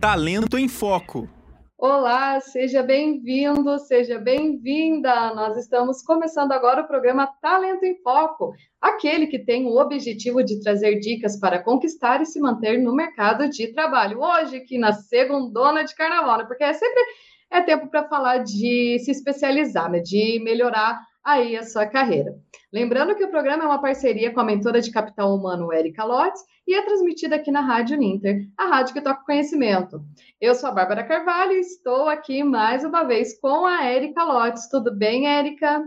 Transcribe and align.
Talento 0.00 0.56
em 0.56 0.68
Foco. 0.68 1.28
Olá, 1.76 2.38
seja 2.40 2.84
bem-vindo, 2.84 3.76
seja 3.80 4.16
bem-vinda. 4.16 5.34
Nós 5.34 5.56
estamos 5.56 6.02
começando 6.02 6.52
agora 6.52 6.82
o 6.82 6.86
programa 6.86 7.26
Talento 7.42 7.84
em 7.84 8.00
Foco, 8.00 8.52
aquele 8.80 9.26
que 9.26 9.40
tem 9.40 9.66
o 9.66 9.76
objetivo 9.76 10.44
de 10.44 10.60
trazer 10.62 11.00
dicas 11.00 11.36
para 11.40 11.60
conquistar 11.60 12.22
e 12.22 12.26
se 12.26 12.38
manter 12.38 12.80
no 12.80 12.94
mercado 12.94 13.50
de 13.50 13.72
trabalho. 13.72 14.20
Hoje, 14.20 14.58
aqui 14.58 14.78
na 14.78 14.92
segundona 14.92 15.84
de 15.84 15.96
carnaval, 15.96 16.38
né? 16.38 16.44
porque 16.44 16.62
é 16.62 16.72
sempre 16.72 17.02
é 17.50 17.60
tempo 17.60 17.88
para 17.88 18.08
falar 18.08 18.38
de 18.38 19.00
se 19.00 19.10
especializar, 19.10 19.90
né? 19.90 19.98
de 19.98 20.40
melhorar 20.44 20.96
aí 21.28 21.56
a 21.56 21.62
sua 21.62 21.86
carreira. 21.86 22.34
Lembrando 22.72 23.14
que 23.14 23.24
o 23.24 23.30
programa 23.30 23.64
é 23.64 23.66
uma 23.66 23.80
parceria 23.80 24.32
com 24.32 24.40
a 24.40 24.44
mentora 24.44 24.80
de 24.80 24.90
capital 24.90 25.34
humano 25.34 25.72
Erika 25.72 26.04
Lotz 26.04 26.40
e 26.66 26.74
é 26.74 26.82
transmitida 26.82 27.36
aqui 27.36 27.50
na 27.50 27.60
Rádio 27.60 27.98
Ninter, 27.98 28.46
a 28.56 28.66
rádio 28.66 28.94
que 28.94 29.00
toca 29.00 29.24
conhecimento. 29.24 30.02
Eu 30.40 30.54
sou 30.54 30.68
a 30.68 30.72
Bárbara 30.72 31.04
Carvalho 31.04 31.52
e 31.52 31.60
estou 31.60 32.08
aqui 32.08 32.42
mais 32.42 32.84
uma 32.84 33.04
vez 33.04 33.38
com 33.40 33.66
a 33.66 33.90
Erika 33.90 34.24
Lotz. 34.24 34.68
Tudo 34.68 34.94
bem, 34.94 35.26
Erika? 35.26 35.86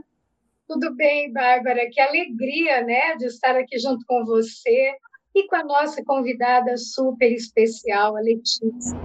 Tudo 0.67 0.95
bem, 0.95 1.31
Bárbara. 1.33 1.89
Que 1.91 1.99
alegria, 1.99 2.81
né, 2.83 3.15
de 3.17 3.25
estar 3.25 3.55
aqui 3.55 3.77
junto 3.79 4.05
com 4.05 4.23
você 4.25 4.93
e 5.33 5.47
com 5.47 5.55
a 5.55 5.63
nossa 5.63 6.03
convidada 6.03 6.77
super 6.77 7.31
especial, 7.31 8.15
a 8.15 8.21
Letícia. 8.21 8.97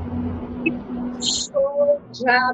Show 1.21 2.01
já 2.13 2.53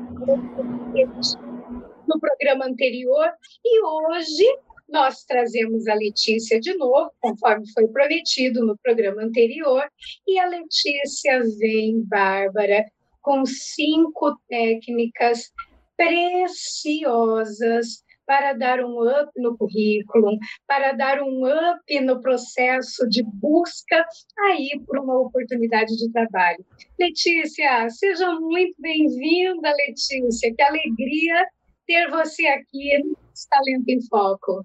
no 2.13 2.21
programa 2.21 2.67
anterior 2.67 3.31
e 3.65 3.85
hoje 3.85 4.45
nós 4.89 5.25
trazemos 5.25 5.87
a 5.89 5.95
Letícia 5.95 6.61
de 6.61 6.75
novo, 6.75 7.11
conforme 7.21 7.65
foi 7.73 7.89
prometido 7.89 8.65
no 8.65 8.77
programa 8.83 9.23
anterior, 9.23 9.89
e 10.27 10.39
a 10.39 10.47
Letícia 10.47 11.41
vem, 11.59 12.03
Bárbara, 12.05 12.85
com 13.23 13.47
cinco 13.47 14.39
técnicas 14.49 15.51
preciosas 15.97 17.25
para 18.27 18.53
dar 18.53 18.81
um 18.85 19.01
up 19.09 19.31
no 19.37 19.57
currículo, 19.57 20.39
para 20.67 20.93
dar 20.93 21.23
um 21.23 21.45
up 21.47 22.01
no 22.01 22.21
processo 22.21 23.09
de 23.09 23.23
busca 23.23 24.07
aí 24.49 24.81
por 24.87 24.99
uma 24.99 25.21
oportunidade 25.21 25.97
de 25.97 26.11
trabalho. 26.13 26.65
Letícia, 26.99 27.89
seja 27.91 28.31
muito 28.41 28.75
bem-vinda, 28.79 29.73
Letícia. 29.75 30.55
Que 30.55 30.63
alegria 30.63 31.47
ter 31.87 32.11
você 32.11 32.47
aqui 32.47 32.99
no 33.05 33.17
Talento 33.51 33.89
em 33.89 34.01
Foco. 34.07 34.65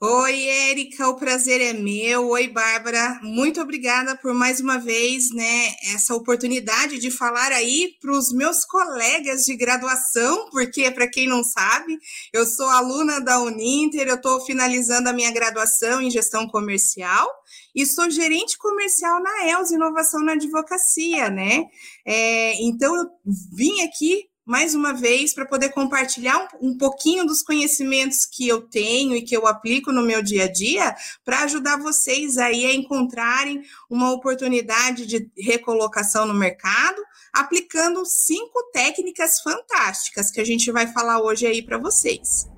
Oi, 0.00 0.44
Érica, 0.44 1.08
o 1.08 1.16
prazer 1.16 1.60
é 1.60 1.72
meu. 1.72 2.28
Oi, 2.28 2.46
Bárbara, 2.46 3.18
muito 3.20 3.60
obrigada 3.60 4.16
por 4.16 4.32
mais 4.32 4.60
uma 4.60 4.78
vez, 4.78 5.32
né, 5.34 5.74
essa 5.92 6.14
oportunidade 6.14 7.00
de 7.00 7.10
falar 7.10 7.50
aí 7.50 7.96
para 8.00 8.12
os 8.12 8.32
meus 8.32 8.64
colegas 8.64 9.42
de 9.44 9.56
graduação, 9.56 10.48
porque, 10.50 10.88
para 10.92 11.10
quem 11.10 11.26
não 11.26 11.42
sabe, 11.42 11.98
eu 12.32 12.46
sou 12.46 12.66
aluna 12.68 13.20
da 13.20 13.40
Uninter, 13.40 14.06
eu 14.06 14.14
estou 14.14 14.40
finalizando 14.42 15.08
a 15.08 15.12
minha 15.12 15.32
graduação 15.32 16.00
em 16.00 16.10
gestão 16.10 16.46
comercial 16.46 17.28
e 17.74 17.84
sou 17.84 18.08
gerente 18.08 18.56
comercial 18.56 19.20
na 19.20 19.48
ELS 19.48 19.72
Inovação 19.72 20.22
na 20.22 20.32
Advocacia, 20.34 21.28
né? 21.28 21.64
É, 22.06 22.54
então, 22.62 22.94
eu 22.94 23.04
vim 23.52 23.80
aqui 23.80 24.28
mais 24.48 24.74
uma 24.74 24.94
vez, 24.94 25.34
para 25.34 25.44
poder 25.44 25.68
compartilhar 25.68 26.48
um, 26.58 26.70
um, 26.70 26.78
pouquinho 26.78 27.26
dos 27.26 27.42
conhecimentos 27.42 28.24
que 28.24 28.48
eu 28.48 28.62
tenho 28.62 29.14
e 29.14 29.20
que 29.20 29.36
eu 29.36 29.46
aplico 29.46 29.92
no 29.92 30.00
meu 30.00 30.22
dia 30.22 30.44
a 30.44 30.50
dia, 30.50 30.96
para 31.22 31.42
ajudar 31.42 31.76
vocês 31.76 32.38
aí 32.38 32.64
a 32.64 32.74
encontrarem 32.74 33.60
uma 33.90 34.10
oportunidade 34.10 35.04
de 35.04 35.30
recolocação 35.36 36.24
no 36.24 36.32
mercado, 36.32 37.02
aplicando 37.30 38.06
cinco 38.06 38.70
técnicas 38.72 39.38
fantásticas 39.40 40.30
que 40.30 40.40
a 40.40 40.44
gente 40.44 40.72
vai 40.72 40.86
falar 40.86 41.20
hoje 41.20 41.46
aí 41.46 41.62
para 41.62 41.76
vocês. 41.76 42.48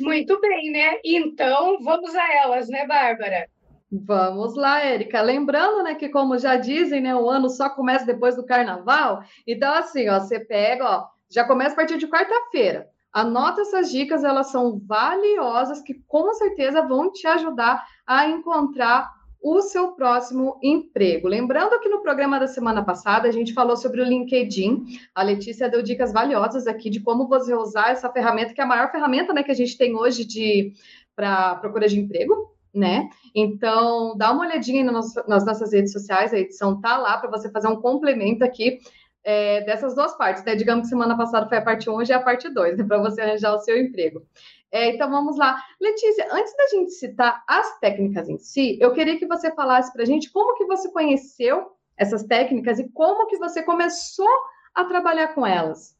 Muito 0.00 0.40
bem, 0.40 0.70
né? 0.70 1.00
Então, 1.04 1.82
vamos 1.82 2.14
a 2.14 2.34
elas, 2.34 2.66
né, 2.66 2.86
Bárbara? 2.86 3.46
Vamos 3.90 4.54
lá, 4.54 4.80
Érica. 4.84 5.22
Lembrando, 5.22 5.82
né, 5.82 5.94
que 5.94 6.10
como 6.10 6.38
já 6.38 6.56
dizem, 6.56 7.00
né, 7.00 7.16
o 7.16 7.30
ano 7.30 7.48
só 7.48 7.70
começa 7.70 8.04
depois 8.04 8.36
do 8.36 8.44
carnaval. 8.44 9.22
Então, 9.46 9.72
assim, 9.74 10.08
ó, 10.10 10.20
você 10.20 10.38
pega, 10.38 10.84
ó, 10.84 11.06
já 11.30 11.44
começa 11.44 11.72
a 11.72 11.76
partir 11.76 11.96
de 11.96 12.06
quarta-feira. 12.06 12.88
Anota 13.10 13.62
essas 13.62 13.90
dicas, 13.90 14.24
elas 14.24 14.50
são 14.50 14.78
valiosas 14.78 15.80
que 15.80 15.94
com 16.06 16.32
certeza 16.34 16.82
vão 16.82 17.10
te 17.10 17.26
ajudar 17.26 17.82
a 18.06 18.28
encontrar 18.28 19.10
o 19.42 19.62
seu 19.62 19.92
próximo 19.92 20.58
emprego. 20.62 21.26
Lembrando 21.26 21.80
que 21.80 21.88
no 21.88 22.02
programa 22.02 22.38
da 22.38 22.46
semana 22.46 22.84
passada 22.84 23.26
a 23.26 23.30
gente 23.30 23.54
falou 23.54 23.76
sobre 23.76 24.02
o 24.02 24.04
LinkedIn. 24.04 24.84
A 25.14 25.22
Letícia 25.22 25.70
deu 25.70 25.80
dicas 25.80 26.12
valiosas 26.12 26.66
aqui 26.66 26.90
de 26.90 27.00
como 27.00 27.26
você 27.26 27.54
usar 27.54 27.92
essa 27.92 28.10
ferramenta, 28.10 28.52
que 28.52 28.60
é 28.60 28.64
a 28.64 28.66
maior 28.66 28.90
ferramenta 28.90 29.32
né, 29.32 29.42
que 29.42 29.50
a 29.50 29.54
gente 29.54 29.78
tem 29.78 29.94
hoje 29.96 30.26
de 30.26 30.72
para 31.16 31.54
procura 31.56 31.88
de 31.88 31.98
emprego 31.98 32.57
né? 32.78 33.08
Então, 33.34 34.16
dá 34.16 34.32
uma 34.32 34.46
olhadinha 34.46 34.84
nas, 34.84 35.14
nossas 35.26 35.72
redes 35.72 35.92
sociais, 35.92 36.32
a 36.32 36.38
edição 36.38 36.80
tá 36.80 36.96
lá 36.96 37.18
para 37.18 37.30
você 37.30 37.50
fazer 37.50 37.68
um 37.68 37.80
complemento 37.80 38.44
aqui 38.44 38.78
é, 39.24 39.62
dessas 39.62 39.94
duas 39.94 40.16
partes, 40.16 40.44
né? 40.44 40.54
Digamos 40.54 40.84
que 40.84 40.88
semana 40.88 41.16
passada 41.16 41.48
foi 41.48 41.58
a 41.58 41.62
parte 41.62 41.90
1, 41.90 41.94
hoje 41.94 42.12
é 42.12 42.16
a 42.16 42.22
parte 42.22 42.48
2, 42.48 42.78
né? 42.78 42.84
Para 42.88 42.98
você 42.98 43.20
arranjar 43.20 43.54
o 43.54 43.60
seu 43.60 43.78
emprego. 43.78 44.22
É, 44.70 44.90
então, 44.94 45.10
vamos 45.10 45.36
lá. 45.36 45.62
Letícia, 45.80 46.28
antes 46.32 46.54
da 46.56 46.68
gente 46.68 46.92
citar 46.92 47.42
as 47.46 47.78
técnicas 47.80 48.28
em 48.28 48.38
si, 48.38 48.78
eu 48.80 48.92
queria 48.92 49.18
que 49.18 49.26
você 49.26 49.50
falasse 49.54 49.92
para 49.92 50.02
a 50.02 50.06
gente 50.06 50.30
como 50.30 50.56
que 50.56 50.64
você 50.66 50.90
conheceu 50.90 51.72
essas 51.96 52.22
técnicas 52.22 52.78
e 52.78 52.88
como 52.90 53.26
que 53.26 53.38
você 53.38 53.62
começou 53.62 54.28
a 54.74 54.84
trabalhar 54.84 55.28
com 55.34 55.46
elas. 55.46 55.97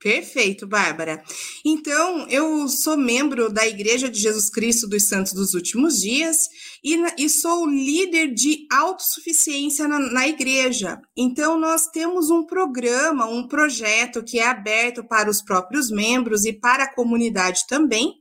Perfeito, 0.00 0.64
Bárbara. 0.64 1.20
Então, 1.64 2.28
eu 2.28 2.68
sou 2.68 2.96
membro 2.96 3.52
da 3.52 3.66
Igreja 3.66 4.08
de 4.08 4.20
Jesus 4.20 4.48
Cristo 4.48 4.86
dos 4.86 5.08
Santos 5.08 5.32
dos 5.32 5.54
Últimos 5.54 5.96
Dias 5.96 6.36
e, 6.84 6.96
e 7.18 7.28
sou 7.28 7.66
líder 7.66 8.32
de 8.32 8.64
autossuficiência 8.70 9.88
na, 9.88 9.98
na 9.98 10.28
igreja. 10.28 11.00
Então, 11.16 11.58
nós 11.58 11.88
temos 11.88 12.30
um 12.30 12.46
programa, 12.46 13.26
um 13.26 13.48
projeto 13.48 14.22
que 14.22 14.38
é 14.38 14.46
aberto 14.46 15.02
para 15.02 15.28
os 15.28 15.42
próprios 15.42 15.90
membros 15.90 16.44
e 16.44 16.52
para 16.52 16.84
a 16.84 16.94
comunidade 16.94 17.66
também, 17.68 18.14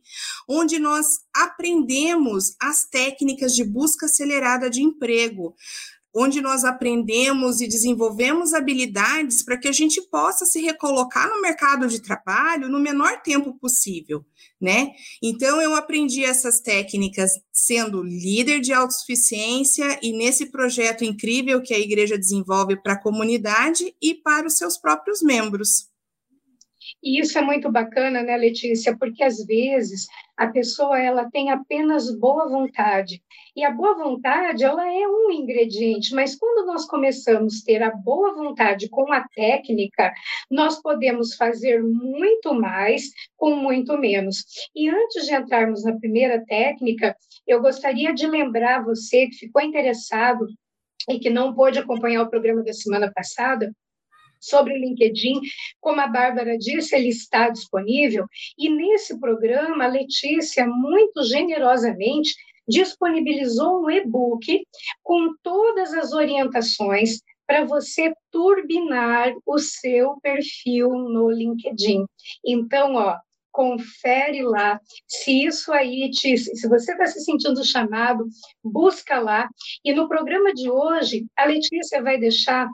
onde 0.49 0.79
nós 0.79 1.05
aprendemos 1.35 2.55
as 2.59 2.85
técnicas 2.89 3.53
de 3.53 3.63
busca 3.63 4.07
acelerada 4.07 4.67
de 4.67 4.81
emprego 4.81 5.53
onde 6.16 6.41
nós 6.41 6.63
aprendemos 6.63 7.62
e 7.62 7.68
desenvolvemos 7.68 8.53
habilidades 8.53 9.44
para 9.44 9.57
que 9.57 9.68
a 9.68 9.72
gente 9.72 10.01
possa 10.09 10.45
se 10.45 10.62
recolocar 10.62 11.29
no 11.29 11.41
mercado 11.41 11.88
de 11.88 12.01
trabalho 12.01 12.69
no 12.69 12.79
menor 12.79 13.22
tempo 13.22 13.53
possível, 13.59 14.25
né? 14.59 14.91
Então 15.22 15.62
eu 15.62 15.75
aprendi 15.75 16.23
essas 16.23 16.59
técnicas 16.59 17.31
sendo 17.51 18.01
líder 18.01 18.59
de 18.59 18.73
autossuficiência 18.73 20.00
e 20.01 20.12
nesse 20.12 20.51
projeto 20.51 21.03
incrível 21.03 21.62
que 21.62 21.73
a 21.73 21.79
igreja 21.79 22.18
desenvolve 22.18 22.81
para 22.81 22.94
a 22.94 23.01
comunidade 23.01 23.95
e 24.01 24.16
para 24.16 24.47
os 24.47 24.57
seus 24.57 24.78
próprios 24.78 25.22
membros. 25.22 25.89
E 27.03 27.19
isso 27.19 27.38
é 27.38 27.41
muito 27.41 27.72
bacana, 27.72 28.24
né, 28.24 28.35
Letícia? 28.38 28.97
Porque 28.97 29.24
às 29.24 29.45
vezes 29.45 30.07
a 30.35 30.47
pessoa 30.47 31.00
ela 31.00 31.29
tem 31.29 31.51
apenas 31.51 32.12
boa 32.18 32.50
vontade. 32.50 33.22
E 33.57 33.66
a 33.66 33.72
boa 33.72 33.95
vontade, 33.95 34.63
ela 34.63 34.88
é 34.88 35.07
um 35.07 35.31
ingrediente, 35.31 36.13
mas 36.13 36.35
quando 36.35 36.68
nós 36.68 36.85
começamos 36.85 37.59
a 37.59 37.66
ter 37.66 37.81
a 37.81 37.90
boa 37.90 38.31
vontade 38.35 38.88
com 38.88 39.12
a 39.12 39.28
técnica, 39.29 40.13
nós 40.51 40.79
podemos 40.79 41.34
fazer 41.34 41.81
muito 41.81 42.53
mais 42.53 43.06
com 43.35 43.56
muito 43.56 43.97
menos. 43.97 44.45
E 44.75 44.88
antes 44.88 45.25
de 45.25 45.34
entrarmos 45.34 45.84
na 45.84 45.97
primeira 45.97 46.45
técnica, 46.45 47.18
eu 47.47 47.59
gostaria 47.59 48.13
de 48.13 48.28
lembrar 48.28 48.84
você 48.84 49.25
que 49.25 49.38
ficou 49.38 49.63
interessado 49.63 50.45
e 51.09 51.18
que 51.18 51.31
não 51.31 51.56
pôde 51.56 51.80
acompanhar 51.80 52.21
o 52.21 52.30
programa 52.30 52.63
da 52.63 52.74
semana 52.74 53.12
passada, 53.12 53.74
sobre 54.39 54.74
o 54.74 54.77
LinkedIn. 54.77 55.39
Como 55.80 56.00
a 56.00 56.07
Bárbara 56.07 56.57
disse, 56.57 56.95
ele 56.95 57.10
está 57.10 57.50
disponível. 57.50 58.25
E 58.57 58.69
nesse 58.69 59.19
programa, 59.19 59.86
a 59.86 59.88
Letícia, 59.88 60.65
muito 60.68 61.24
generosamente, 61.24 62.36
disponibilizou 62.67 63.83
um 63.83 63.89
e-book 63.89 64.65
com 65.03 65.33
todas 65.41 65.93
as 65.93 66.13
orientações 66.13 67.21
para 67.45 67.63
você 67.63 68.13
turbinar 68.29 69.33
o 69.45 69.57
seu 69.57 70.19
perfil 70.21 70.89
no 70.89 71.29
LinkedIn. 71.29 72.05
Então, 72.45 72.95
ó, 72.95 73.17
confere 73.57 74.43
lá. 74.43 74.79
Se 75.07 75.45
isso 75.45 75.71
aí 75.71 76.11
te, 76.11 76.37
se 76.37 76.67
você 76.67 76.91
está 76.91 77.07
se 77.07 77.21
sentindo 77.21 77.65
chamado, 77.65 78.27
busca 78.63 79.19
lá. 79.19 79.49
E 79.83 79.93
no 79.93 80.07
programa 80.07 80.53
de 80.53 80.69
hoje, 80.69 81.25
a 81.35 81.45
Letícia 81.45 82.03
vai 82.03 82.19
deixar 82.19 82.67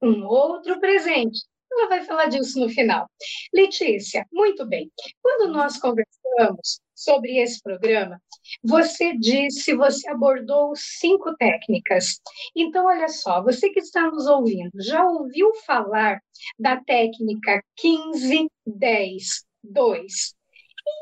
um 0.00 0.24
outro 0.24 0.80
presente. 0.80 1.40
Ela 1.70 1.88
vai 1.88 2.04
falar 2.04 2.26
disso 2.26 2.58
no 2.60 2.68
final. 2.68 3.10
Letícia, 3.52 4.26
muito 4.32 4.64
bem. 4.64 4.90
Quando 5.20 5.52
nós 5.52 5.76
conversamos 5.76 6.80
sobre 6.94 7.38
esse 7.38 7.62
programa, 7.62 8.20
você 8.62 9.16
disse, 9.16 9.74
você 9.74 10.08
abordou 10.08 10.72
cinco 10.76 11.34
técnicas. 11.36 12.20
Então, 12.54 12.86
olha 12.86 13.08
só, 13.08 13.42
você 13.42 13.70
que 13.70 13.80
está 13.80 14.10
nos 14.10 14.26
ouvindo, 14.26 14.70
já 14.80 15.04
ouviu 15.04 15.52
falar 15.66 16.20
da 16.58 16.76
técnica 16.76 17.62
15, 17.76 18.48
10, 18.66 19.24
2? 19.62 20.34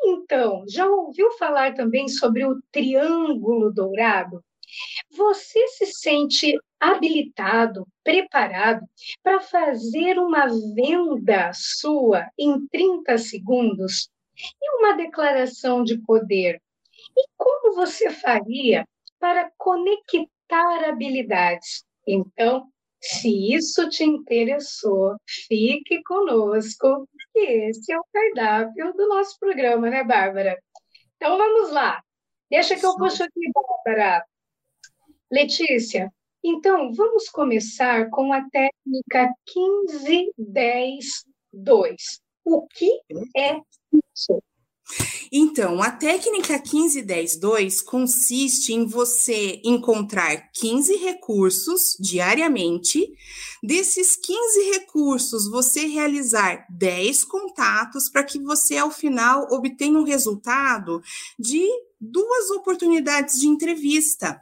Então, 0.04 0.64
já 0.68 0.86
ouviu 0.86 1.30
falar 1.32 1.74
também 1.74 2.08
sobre 2.08 2.44
o 2.44 2.60
triângulo 2.70 3.72
dourado? 3.72 4.42
Você 5.10 5.66
se 5.68 5.86
sente 5.86 6.58
habilitado, 6.80 7.86
preparado 8.02 8.86
para 9.22 9.40
fazer 9.40 10.18
uma 10.18 10.46
venda 10.74 11.50
sua 11.52 12.28
em 12.38 12.66
30 12.68 13.18
segundos? 13.18 14.08
E 14.60 14.78
uma 14.78 14.96
declaração 14.96 15.82
de 15.82 15.98
poder? 15.98 16.60
E 17.16 17.26
como 17.36 17.74
você 17.74 18.10
faria 18.10 18.86
para 19.18 19.50
conectar 19.56 20.88
habilidades? 20.88 21.84
Então, 22.06 22.66
se 23.00 23.52
isso 23.52 23.88
te 23.88 24.04
interessou, 24.04 25.16
fique 25.26 26.02
conosco, 26.04 27.08
que 27.32 27.40
esse 27.40 27.92
é 27.92 27.98
o 27.98 28.04
cardápio 28.12 28.92
do 28.94 29.08
nosso 29.08 29.38
programa, 29.40 29.90
né, 29.90 30.04
Bárbara? 30.04 30.56
Então 31.16 31.36
vamos 31.36 31.72
lá. 31.72 32.00
Deixa 32.50 32.76
que 32.76 32.84
eu 32.86 32.96
puxo 32.96 33.24
aqui, 33.24 33.50
Bárbara. 33.52 34.24
Letícia, 35.30 36.12
então 36.44 36.92
vamos 36.92 37.28
começar 37.28 38.10
com 38.10 38.32
a 38.32 38.42
técnica 38.50 39.32
15, 39.46 40.32
10, 40.36 41.04
2. 41.52 42.20
O 42.44 42.66
que 42.66 43.00
é 43.36 43.60
isso? 44.14 44.42
Então, 45.34 45.82
a 45.82 45.90
técnica 45.90 46.58
15-10-2 46.58 47.82
consiste 47.82 48.74
em 48.74 48.84
você 48.84 49.62
encontrar 49.64 50.50
15 50.52 50.96
recursos 50.96 51.96
diariamente. 51.98 53.10
Desses 53.62 54.14
15 54.16 54.70
recursos, 54.72 55.48
você 55.48 55.86
realizar 55.86 56.66
10 56.68 57.24
contatos 57.24 58.10
para 58.10 58.24
que 58.24 58.38
você, 58.38 58.76
ao 58.76 58.90
final, 58.90 59.46
obtenha 59.50 59.98
um 59.98 60.04
resultado 60.04 61.02
de 61.38 61.66
duas 61.98 62.50
oportunidades 62.50 63.40
de 63.40 63.46
entrevista. 63.46 64.38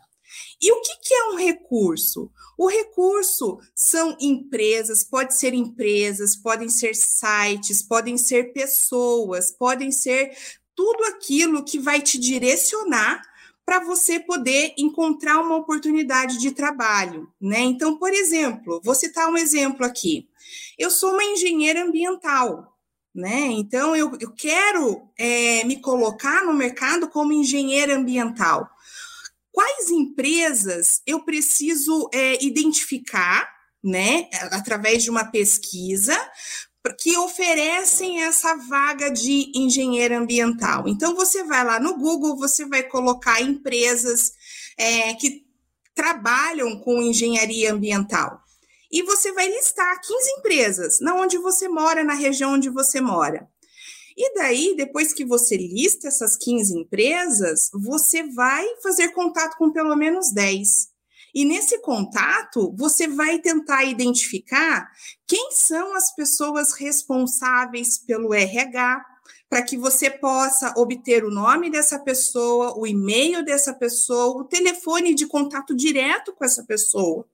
E 0.60 0.72
o 0.72 0.81
que, 0.81 0.96
que 1.02 1.14
é 1.14 1.25
um 1.31 1.37
recurso? 1.37 2.31
O 2.56 2.69
recurso 2.69 3.58
são 3.75 4.16
empresas, 4.20 5.02
pode 5.02 5.34
ser 5.38 5.54
empresas, 5.54 6.37
podem 6.37 6.69
ser 6.69 6.94
sites, 6.94 7.82
podem 7.82 8.19
ser 8.19 8.52
pessoas, 8.52 9.50
podem 9.50 9.90
ser 9.90 10.31
tudo 10.75 11.04
aquilo 11.04 11.64
que 11.64 11.78
vai 11.78 12.00
te 12.00 12.19
direcionar 12.19 13.22
para 13.64 13.84
você 13.84 14.19
poder 14.19 14.75
encontrar 14.76 15.40
uma 15.40 15.56
oportunidade 15.56 16.38
de 16.38 16.50
trabalho, 16.50 17.32
né? 17.40 17.60
Então, 17.60 17.96
por 17.96 18.12
exemplo, 18.12 18.81
vou 18.84 18.94
citar 18.94 19.28
um 19.28 19.37
exemplo 19.37 19.87
aqui. 19.87 20.28
Eu 20.78 20.90
sou 20.90 21.12
uma 21.12 21.25
engenheira 21.25 21.84
ambiental, 21.84 22.76
né? 23.14 23.46
Então, 23.52 23.94
eu, 23.94 24.10
eu 24.20 24.32
quero 24.32 25.08
é, 25.16 25.64
me 25.64 25.81
colocar 25.81 26.44
no 26.44 26.52
mercado 26.52 27.08
como 27.08 27.32
engenheira 27.32 27.96
ambiental 27.96 28.69
quais 29.52 29.91
empresas 29.91 31.00
eu 31.06 31.25
preciso 31.25 32.08
é, 32.12 32.43
identificar, 32.44 33.49
né, 33.82 34.29
através 34.50 35.02
de 35.02 35.11
uma 35.11 35.25
pesquisa, 35.25 36.17
que 36.99 37.17
oferecem 37.19 38.23
essa 38.23 38.55
vaga 38.56 39.11
de 39.11 39.52
engenheiro 39.55 40.17
ambiental. 40.17 40.88
Então, 40.88 41.14
você 41.14 41.44
vai 41.44 41.64
lá 41.64 41.79
no 41.79 41.99
Google, 41.99 42.37
você 42.37 42.64
vai 42.64 42.82
colocar 42.82 43.43
empresas 43.43 44.32
é, 44.79 45.12
que 45.14 45.44
trabalham 45.94 46.81
com 46.81 47.02
engenharia 47.02 47.73
ambiental. 47.73 48.41
E 48.91 49.02
você 49.02 49.32
vai 49.32 49.47
listar 49.47 50.00
15 50.00 50.31
empresas, 50.38 51.00
na 51.00 51.14
onde 51.14 51.38
você 51.38 51.69
mora, 51.69 52.02
na 52.02 52.14
região 52.14 52.55
onde 52.55 52.70
você 52.70 53.00
mora. 53.00 53.49
E 54.17 54.35
daí, 54.35 54.75
depois 54.77 55.12
que 55.12 55.25
você 55.25 55.57
lista 55.57 56.09
essas 56.09 56.37
15 56.37 56.79
empresas, 56.79 57.71
você 57.73 58.23
vai 58.23 58.67
fazer 58.83 59.09
contato 59.11 59.57
com 59.57 59.71
pelo 59.71 59.97
menos 59.97 60.33
10. 60.33 60.91
E 61.35 61.45
nesse 61.45 61.79
contato, 61.79 62.75
você 62.77 63.07
vai 63.07 63.39
tentar 63.39 63.85
identificar 63.85 64.91
quem 65.27 65.53
são 65.53 65.95
as 65.95 66.15
pessoas 66.15 66.73
responsáveis 66.73 67.99
pelo 67.99 68.35
RH, 68.35 69.05
para 69.49 69.62
que 69.62 69.77
você 69.77 70.09
possa 70.09 70.73
obter 70.77 71.25
o 71.25 71.31
nome 71.31 71.71
dessa 71.71 71.99
pessoa, 71.99 72.79
o 72.79 72.87
e-mail 72.87 73.45
dessa 73.45 73.75
pessoa, 73.75 74.41
o 74.41 74.45
telefone 74.45 75.12
de 75.12 75.27
contato 75.27 75.75
direto 75.75 76.33
com 76.33 76.45
essa 76.45 76.65
pessoa, 76.65 77.27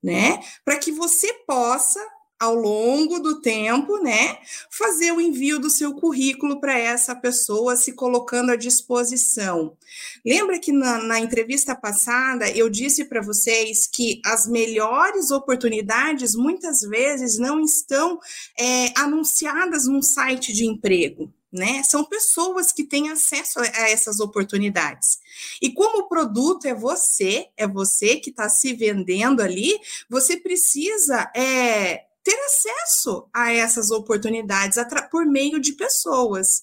né? 0.00 0.40
Para 0.64 0.78
que 0.78 0.92
você 0.92 1.32
possa 1.46 2.00
ao 2.38 2.54
longo 2.54 3.18
do 3.18 3.40
tempo, 3.40 3.98
né, 3.98 4.38
fazer 4.70 5.12
o 5.12 5.20
envio 5.20 5.58
do 5.58 5.68
seu 5.68 5.94
currículo 5.94 6.60
para 6.60 6.78
essa 6.78 7.14
pessoa, 7.14 7.76
se 7.76 7.92
colocando 7.92 8.52
à 8.52 8.56
disposição. 8.56 9.76
Lembra 10.24 10.58
que 10.58 10.70
na, 10.70 11.02
na 11.02 11.18
entrevista 11.18 11.74
passada 11.74 12.48
eu 12.50 12.68
disse 12.68 13.04
para 13.04 13.20
vocês 13.20 13.86
que 13.86 14.20
as 14.24 14.46
melhores 14.46 15.30
oportunidades 15.30 16.34
muitas 16.34 16.80
vezes 16.80 17.38
não 17.38 17.60
estão 17.60 18.20
é, 18.58 18.92
anunciadas 18.96 19.86
num 19.86 20.02
site 20.02 20.52
de 20.52 20.64
emprego. 20.64 21.32
Né? 21.50 21.82
São 21.82 22.04
pessoas 22.04 22.72
que 22.72 22.84
têm 22.84 23.08
acesso 23.08 23.58
a 23.58 23.88
essas 23.88 24.20
oportunidades. 24.20 25.18
E 25.62 25.72
como 25.72 26.00
o 26.00 26.08
produto 26.08 26.66
é 26.66 26.74
você, 26.74 27.48
é 27.56 27.66
você 27.66 28.16
que 28.16 28.28
está 28.28 28.50
se 28.50 28.74
vendendo 28.74 29.40
ali, 29.40 29.80
você 30.10 30.36
precisa 30.36 31.30
é, 31.34 32.04
ter 32.22 32.38
acesso 32.46 33.28
a 33.34 33.52
essas 33.52 33.90
oportunidades 33.90 34.78
por 35.10 35.26
meio 35.26 35.60
de 35.60 35.72
pessoas. 35.72 36.62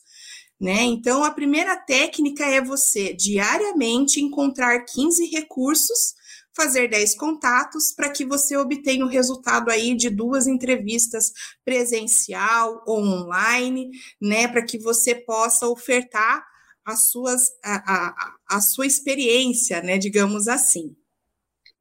Né? 0.60 0.84
Então, 0.84 1.24
a 1.24 1.32
primeira 1.32 1.76
técnica 1.76 2.46
é 2.46 2.62
você 2.62 3.14
diariamente 3.14 4.22
encontrar 4.22 4.86
15 4.86 5.26
recursos, 5.26 6.14
fazer 6.56 6.88
10 6.90 7.16
contatos 7.16 7.92
para 7.92 8.10
que 8.10 8.26
você 8.26 8.56
obtenha 8.56 9.04
o 9.04 9.10
resultado 9.10 9.70
aí 9.70 9.94
de 9.94 10.10
duas 10.10 10.48
entrevistas 10.48 11.34
presencial 11.66 12.82
ou 12.88 13.04
online, 13.04 13.92
né? 14.22 14.48
Para 14.48 14.64
que 14.64 14.80
você 14.80 15.14
possa 15.14 15.68
ofertar 15.68 16.46
as 16.86 17.10
suas, 17.10 17.50
a, 17.62 17.94
a, 17.94 18.36
a 18.56 18.62
sua 18.62 18.86
experiência, 18.88 19.82
né? 19.82 19.98
Digamos 19.98 20.48
assim. 20.48 20.96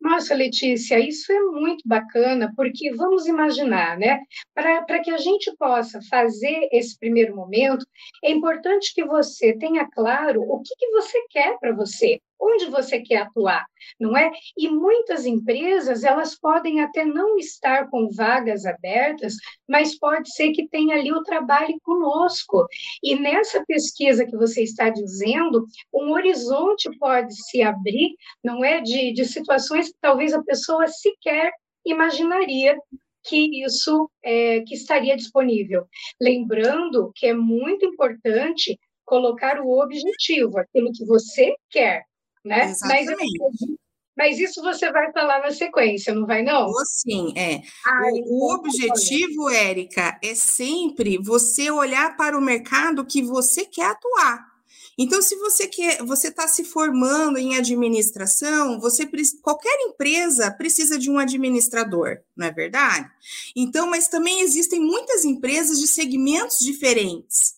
Nossa, 0.05 0.35
Letícia, 0.35 0.99
isso 0.99 1.33
é 1.33 1.41
muito 1.45 1.83
bacana, 1.87 2.53
porque 2.55 2.93
vamos 2.95 3.27
imaginar, 3.27 3.97
né? 3.97 4.21
Para 4.53 5.01
que 5.01 5.11
a 5.11 5.17
gente 5.17 5.51
possa 5.57 5.99
fazer 6.11 6.69
esse 6.71 6.99
primeiro 6.99 7.35
momento, 7.35 7.87
é 8.23 8.31
importante 8.31 8.93
que 8.95 9.03
você 9.03 9.57
tenha 9.57 9.89
claro 9.91 10.43
o 10.43 10.61
que, 10.61 10.75
que 10.79 10.91
você 10.91 11.19
quer 11.31 11.59
para 11.59 11.75
você 11.75 12.21
onde 12.41 12.67
você 12.67 13.01
quer 13.01 13.23
atuar, 13.23 13.65
não 13.99 14.17
é? 14.17 14.31
E 14.57 14.69
muitas 14.69 15.27
empresas, 15.27 16.05
elas 16.05 16.39
podem 16.39 16.81
até 16.81 17.05
não 17.05 17.37
estar 17.37 17.89
com 17.89 18.11
vagas 18.11 18.67
abertas, 18.67 19.35
mas 19.69 19.99
pode 19.99 20.33
ser 20.33 20.53
que 20.53 20.69
tenha 20.69 20.97
ali 20.97 21.13
o 21.13 21.23
trabalho 21.23 21.79
conosco. 21.83 22.67
E 23.03 23.15
nessa 23.19 23.65
pesquisa 23.65 24.27
que 24.27 24.37
você 24.37 24.63
está 24.63 24.91
dizendo, 24.91 25.67
um 25.93 26.13
horizonte 26.13 26.91
pode 26.99 27.35
se 27.35 27.63
abrir, 27.63 28.15
não 28.43 28.65
é? 28.65 28.81
De, 28.81 29.13
de 29.13 29.25
situações 29.25 29.89
que 29.89 29.99
talvez 30.01 30.33
a 30.33 30.43
pessoa 30.43 30.87
sequer 30.87 31.53
imaginaria 31.85 32.77
que 33.25 33.65
isso 33.65 34.11
é, 34.23 34.61
que 34.61 34.75
estaria 34.75 35.17
disponível. 35.17 35.87
Lembrando 36.21 37.11
que 37.15 37.27
é 37.27 37.35
muito 37.35 37.87
importante 37.87 38.79
colocar 39.05 39.61
o 39.61 39.83
objetivo, 39.83 40.59
aquilo 40.59 40.93
que 40.93 41.05
você 41.05 41.55
quer, 41.71 42.05
né? 42.45 42.71
Exatamente. 42.71 43.17
Mas, 43.17 43.77
mas 44.17 44.39
isso 44.39 44.63
você 44.63 44.91
vai 44.93 45.13
falar 45.13 45.41
na 45.41 45.51
sequência, 45.51 46.15
não 46.15 46.27
vai 46.27 46.43
não? 46.43 46.71
Sim, 46.85 47.33
é. 47.37 47.63
Ai, 47.87 48.13
o, 48.27 48.47
o 48.47 48.55
objetivo, 48.55 49.51
Érica, 49.51 50.19
é 50.23 50.35
sempre 50.35 51.19
você 51.19 51.71
olhar 51.71 52.17
para 52.17 52.39
o 52.39 52.43
mercado 52.43 53.05
que 53.05 53.23
você 53.23 53.65
quer 53.65 53.87
atuar. 53.87 54.55
Então, 54.97 55.21
se 55.21 55.35
você 55.37 55.67
quer, 55.67 56.03
você 56.05 56.29
está 56.29 56.47
se 56.47 56.63
formando 56.63 57.37
em 57.37 57.57
administração, 57.57 58.79
você 58.79 59.09
qualquer 59.43 59.77
empresa 59.81 60.53
precisa 60.53 60.97
de 60.97 61.11
um 61.11 61.19
administrador, 61.19 62.19
não 62.37 62.47
é 62.47 62.53
verdade? 62.53 63.11
Então, 63.57 63.91
mas 63.91 64.07
também 64.07 64.41
existem 64.43 64.81
muitas 64.81 65.25
empresas 65.25 65.81
de 65.81 65.89
segmentos 65.89 66.59
diferentes. 66.61 67.55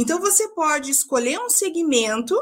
Então, 0.00 0.20
você 0.20 0.46
pode 0.50 0.92
escolher 0.92 1.40
um 1.40 1.50
segmento 1.50 2.32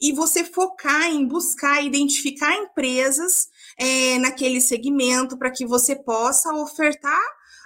e 0.00 0.12
você 0.12 0.42
focar 0.42 1.04
em 1.04 1.24
buscar 1.24 1.80
identificar 1.80 2.52
empresas 2.56 3.48
é, 3.78 4.18
naquele 4.18 4.60
segmento 4.60 5.38
para 5.38 5.52
que 5.52 5.64
você 5.64 5.94
possa 5.94 6.52
ofertar 6.52 7.22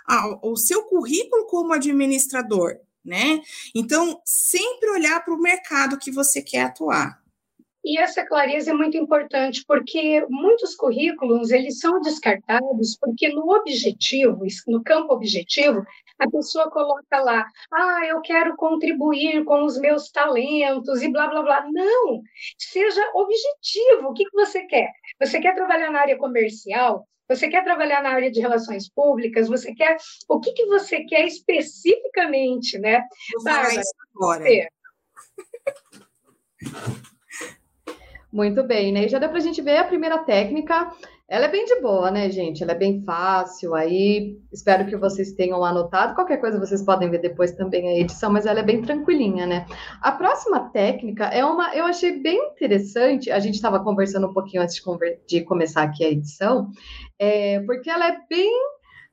a, 0.07 0.47
o 0.47 0.55
seu 0.55 0.83
currículo 0.83 1.47
como 1.47 1.73
administrador. 1.73 2.77
né? 3.03 3.41
Então, 3.75 4.21
sempre 4.23 4.91
olhar 4.91 5.25
para 5.25 5.33
o 5.33 5.41
mercado 5.41 5.99
que 5.99 6.11
você 6.11 6.43
quer 6.43 6.65
atuar. 6.65 7.19
E 7.83 7.99
essa 7.99 8.27
clareza 8.27 8.73
é 8.73 8.75
muito 8.75 8.99
importante, 8.99 9.65
porque 9.67 10.27
muitos 10.29 10.75
currículos, 10.75 11.51
eles 11.51 11.79
são 11.79 12.03
descartados, 12.03 12.99
porque 13.01 13.31
no 13.31 13.51
objetivo, 13.51 14.45
no 14.67 14.83
campo 14.83 15.15
objetivo, 15.15 15.87
a 16.19 16.31
pessoa 16.31 16.71
coloca 16.71 17.21
lá, 17.21 17.47
ah, 17.73 18.07
eu 18.07 18.21
quero 18.21 18.57
contribuir 18.57 19.45
com 19.45 19.65
os 19.65 19.79
meus 19.79 20.11
talentos 20.11 21.03
e 21.03 21.11
blá, 21.11 21.29
blá, 21.29 21.43
blá. 21.43 21.67
Não, 21.71 22.23
seja 22.59 23.03
objetivo, 23.15 24.09
o 24.09 24.15
que, 24.15 24.25
que 24.25 24.37
você 24.37 24.65
quer? 24.67 24.91
Você 25.21 25.41
quer 25.41 25.55
trabalhar 25.55 25.91
na 25.91 26.01
área 26.01 26.19
comercial? 26.19 27.07
Você 27.29 27.49
quer 27.49 27.63
trabalhar 27.63 28.03
na 28.03 28.11
área 28.11 28.31
de 28.31 28.41
relações 28.41 28.89
públicas? 28.89 29.49
Você 29.49 29.75
quer 29.75 29.97
o 30.29 30.41
que, 30.41 30.53
que 30.53 30.65
você 30.67 31.05
quer 31.05 31.27
especificamente, 31.27 32.79
né? 32.79 33.05
Falar 33.45 33.75
isso 33.75 33.93
agora. 34.15 34.45
Muito 38.33 38.63
bem, 38.63 38.93
né? 38.93 39.05
E 39.05 39.09
já 39.09 39.19
deu 39.19 39.29
para 39.29 39.39
a 39.39 39.43
gente 39.43 39.61
ver 39.61 39.77
a 39.77 39.85
primeira 39.85 40.19
técnica. 40.19 40.91
Ela 41.31 41.45
é 41.45 41.49
bem 41.51 41.67
de 41.67 41.79
boa, 41.83 42.11
né, 42.11 42.31
gente? 42.31 42.63
Ela 42.63 42.73
é 42.73 42.75
bem 42.75 43.03
fácil. 43.05 43.75
Aí 43.75 44.41
espero 44.51 44.87
que 44.87 44.97
vocês 44.97 45.33
tenham 45.33 45.63
anotado. 45.63 46.15
Qualquer 46.15 46.39
coisa 46.39 46.59
vocês 46.59 46.83
podem 46.83 47.11
ver 47.11 47.21
depois 47.21 47.53
também 47.53 47.87
a 47.87 48.01
edição, 48.01 48.33
mas 48.33 48.47
ela 48.47 48.61
é 48.61 48.63
bem 48.63 48.81
tranquilinha, 48.81 49.47
né? 49.47 49.67
A 50.01 50.11
próxima 50.11 50.71
técnica 50.71 51.27
é 51.27 51.45
uma, 51.45 51.75
eu 51.77 51.85
achei 51.85 52.19
bem 52.19 52.39
interessante. 52.53 53.31
A 53.31 53.39
gente 53.41 53.57
estava 53.57 53.85
conversando 53.85 54.27
um 54.27 54.33
pouquinho 54.33 54.63
antes 54.63 54.77
de, 54.77 55.19
de, 55.27 55.45
começar 55.45 55.83
aqui 55.83 56.03
a 56.03 56.11
edição, 56.11 56.71
é, 57.19 57.61
porque 57.61 57.91
ela 57.91 58.09
é 58.09 58.19
bem 58.27 58.51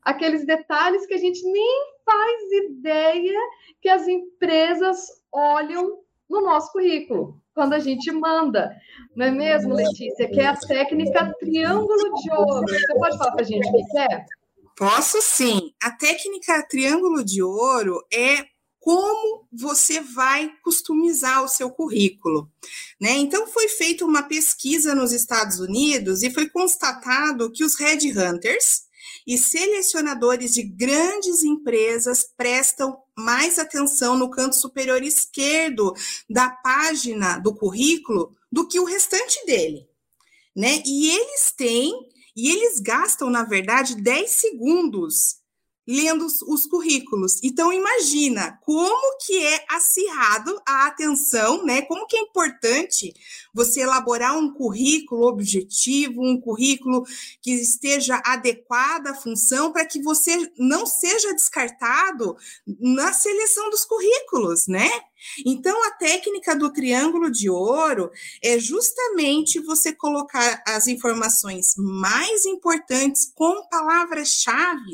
aqueles 0.01 0.45
detalhes 0.45 1.05
que 1.05 1.15
a 1.15 1.19
gente 1.19 1.43
nem 1.43 1.95
faz 2.05 2.51
ideia 2.63 3.39
que 3.81 3.89
as 3.89 4.07
empresas 4.07 5.21
olham 5.33 5.99
no 6.29 6.41
nosso 6.41 6.71
currículo 6.71 7.41
quando 7.55 7.73
a 7.73 7.79
gente 7.79 8.11
manda, 8.11 8.75
não 9.15 9.25
é 9.25 9.31
mesmo, 9.31 9.73
Letícia? 9.73 10.29
Que 10.29 10.41
é 10.41 10.47
a 10.47 10.57
técnica 10.57 11.33
triângulo 11.39 12.13
de 12.21 12.31
ouro. 12.33 12.67
Você 12.67 12.93
pode 12.93 13.17
falar 13.17 13.31
para 13.31 13.41
a 13.41 13.47
gente 13.47 13.65
o 13.67 13.71
que 13.71 13.97
é? 13.97 14.25
Posso 14.77 15.21
sim. 15.21 15.71
A 15.81 15.89
técnica 15.91 16.61
triângulo 16.69 17.23
de 17.23 17.41
ouro 17.41 18.05
é 18.13 18.45
como 18.77 19.47
você 19.51 20.01
vai 20.01 20.51
customizar 20.63 21.43
o 21.43 21.47
seu 21.47 21.71
currículo, 21.71 22.51
né? 23.01 23.11
Então 23.11 23.47
foi 23.47 23.67
feita 23.69 24.05
uma 24.05 24.21
pesquisa 24.21 24.93
nos 24.93 25.11
Estados 25.11 25.59
Unidos 25.59 26.21
e 26.21 26.29
foi 26.29 26.47
constatado 26.49 27.51
que 27.51 27.63
os 27.63 27.79
headhunters 27.79 28.83
e 29.25 29.37
selecionadores 29.37 30.51
de 30.51 30.61
grandes 30.61 31.43
empresas 31.43 32.29
prestam 32.37 32.95
mais 33.17 33.57
atenção 33.57 34.17
no 34.17 34.29
canto 34.29 34.55
superior 34.55 35.01
esquerdo 35.01 35.93
da 36.29 36.49
página 36.49 37.37
do 37.37 37.55
currículo 37.55 38.35
do 38.51 38.67
que 38.67 38.79
o 38.79 38.85
restante 38.85 39.45
dele, 39.45 39.87
né? 40.55 40.81
E 40.85 41.09
eles 41.09 41.51
têm, 41.55 41.93
e 42.35 42.49
eles 42.51 42.79
gastam, 42.79 43.29
na 43.29 43.43
verdade, 43.43 43.95
10 43.95 44.29
segundos 44.29 45.37
lendo 45.87 46.25
os, 46.25 46.41
os, 46.41 46.65
currículos. 46.65 47.39
Então 47.43 47.71
imagina 47.71 48.59
como 48.63 49.17
que 49.25 49.45
é 49.45 49.65
acirrado 49.69 50.59
a 50.65 50.87
atenção, 50.87 51.63
né? 51.63 51.81
Como 51.83 52.07
que 52.07 52.17
é 52.17 52.21
importante 52.21 53.13
você 53.53 53.81
elaborar 53.81 54.37
um 54.37 54.53
currículo 54.53 55.27
objetivo, 55.27 56.21
um 56.21 56.39
currículo 56.39 57.03
que 57.41 57.51
esteja 57.51 58.21
adequado 58.25 59.07
à 59.07 59.13
função 59.13 59.71
para 59.71 59.85
que 59.85 60.01
você 60.01 60.51
não 60.57 60.85
seja 60.85 61.33
descartado 61.33 62.35
na 62.79 63.13
seleção 63.13 63.69
dos 63.69 63.85
currículos, 63.85 64.67
né? 64.67 64.89
Então, 65.45 65.83
a 65.85 65.91
técnica 65.91 66.55
do 66.55 66.71
triângulo 66.71 67.31
de 67.31 67.49
ouro 67.49 68.11
é 68.43 68.59
justamente 68.59 69.59
você 69.59 69.93
colocar 69.93 70.61
as 70.67 70.87
informações 70.87 71.73
mais 71.77 72.45
importantes 72.45 73.31
com 73.33 73.67
palavras-chave 73.69 74.85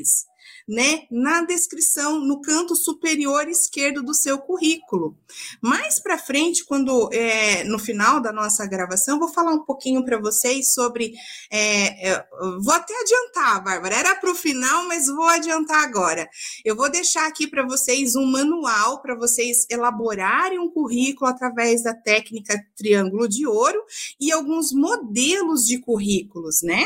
né, 0.68 1.04
na 1.10 1.42
descrição, 1.42 2.20
no 2.20 2.42
canto 2.42 2.76
superior 2.76 3.48
esquerdo 3.48 4.04
do 4.04 4.14
seu 4.14 4.40
currículo. 4.40 5.18
Mais 5.62 6.00
para 6.00 6.18
frente, 6.18 6.66
quando 6.66 7.10
é, 7.12 7.64
no 7.64 7.80
final 7.80 8.22
da 8.22 8.32
nossa 8.32 8.66
gravação, 8.66 9.20
vou 9.20 9.30
falar 9.30 9.54
um 9.54 9.64
pouquinho 9.64 10.04
para 10.04 10.20
vocês 10.20 10.74
sobre. 10.74 11.14
É, 11.50 12.12
é, 12.12 12.26
vou 12.62 12.74
até 12.74 12.94
adiantar, 13.02 13.64
Bárbara, 13.64 13.96
era 13.96 14.16
para 14.16 14.32
o 14.32 14.36
final, 14.36 14.88
mas 14.88 15.08
vou 15.08 15.28
adiantar 15.28 15.84
agora. 15.84 16.30
Eu 16.64 16.76
vou 16.76 16.90
deixar 16.90 17.28
aqui 17.28 17.48
para 17.48 17.66
vocês 17.66 18.16
um 18.16 18.26
manual 18.26 19.02
para 19.02 19.16
vocês 19.16 19.66
elaborarem 19.70 20.60
um 20.60 20.70
currículo 20.70 21.30
através 21.30 21.84
da 21.84 21.94
técnica 21.94 22.60
triângulo 22.76 23.28
de 23.28 23.46
ouro 23.46 23.84
e 24.20 24.32
alguns 24.32 24.72
modelos 24.72 25.66
de 25.66 25.80
currículos, 25.80 26.62
né? 26.62 26.86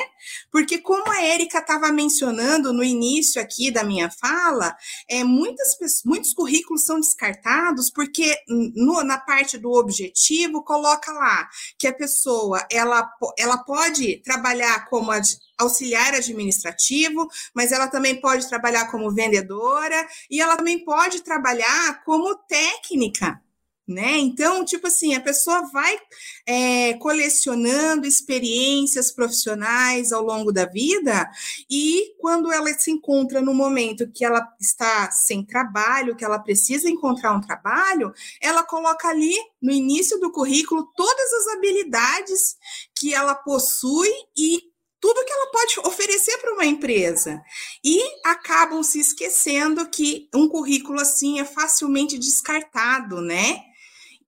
Porque, 0.51 0.77
como 0.77 1.09
a 1.11 1.21
Érica 1.21 1.59
estava 1.59 1.91
mencionando 1.91 2.73
no 2.73 2.83
início 2.83 3.41
aqui, 3.41 3.64
aqui 3.65 3.71
da 3.71 3.83
minha 3.83 4.09
fala, 4.09 4.75
é, 5.09 5.23
muitas, 5.23 5.77
muitos 6.05 6.33
currículos 6.33 6.85
são 6.85 6.99
descartados 6.99 7.89
porque 7.89 8.35
no, 8.47 9.03
na 9.03 9.17
parte 9.17 9.57
do 9.57 9.71
objetivo 9.71 10.63
coloca 10.63 11.11
lá 11.11 11.47
que 11.77 11.87
a 11.87 11.93
pessoa 11.93 12.65
ela, 12.71 13.09
ela 13.37 13.57
pode 13.57 14.21
trabalhar 14.23 14.85
como 14.89 15.11
auxiliar 15.57 16.13
administrativo, 16.13 17.27
mas 17.53 17.71
ela 17.71 17.87
também 17.87 18.19
pode 18.19 18.47
trabalhar 18.47 18.91
como 18.91 19.13
vendedora 19.13 20.07
e 20.29 20.41
ela 20.41 20.57
também 20.57 20.83
pode 20.83 21.21
trabalhar 21.21 22.03
como 22.03 22.35
técnica 22.35 23.41
né? 23.87 24.17
Então, 24.17 24.65
tipo 24.65 24.87
assim, 24.87 25.13
a 25.13 25.21
pessoa 25.21 25.69
vai 25.71 25.97
é, 26.45 26.93
colecionando 26.95 28.07
experiências 28.07 29.11
profissionais 29.11 30.11
ao 30.11 30.23
longo 30.23 30.51
da 30.51 30.65
vida 30.65 31.29
e 31.69 32.15
quando 32.19 32.51
ela 32.51 32.73
se 32.73 32.89
encontra 32.89 33.41
no 33.41 33.53
momento 33.53 34.11
que 34.11 34.25
ela 34.25 34.47
está 34.59 35.11
sem 35.11 35.45
trabalho, 35.45 36.15
que 36.15 36.25
ela 36.25 36.39
precisa 36.39 36.89
encontrar 36.89 37.33
um 37.33 37.41
trabalho, 37.41 38.11
ela 38.41 38.63
coloca 38.63 39.07
ali 39.07 39.35
no 39.61 39.71
início 39.71 40.19
do 40.19 40.31
currículo 40.31 40.89
todas 40.95 41.33
as 41.33 41.47
habilidades 41.55 42.57
que 42.95 43.13
ela 43.13 43.35
possui 43.35 44.09
e 44.35 44.63
tudo 44.99 45.23
que 45.23 45.31
ela 45.31 45.51
pode 45.51 45.79
oferecer 45.87 46.35
para 46.39 46.53
uma 46.53 46.65
empresa. 46.65 47.39
E 47.83 48.01
acabam 48.25 48.81
se 48.81 48.99
esquecendo 48.99 49.87
que 49.87 50.27
um 50.33 50.47
currículo 50.49 50.99
assim 50.99 51.39
é 51.39 51.45
facilmente 51.45 52.17
descartado, 52.17 53.21
né? 53.21 53.61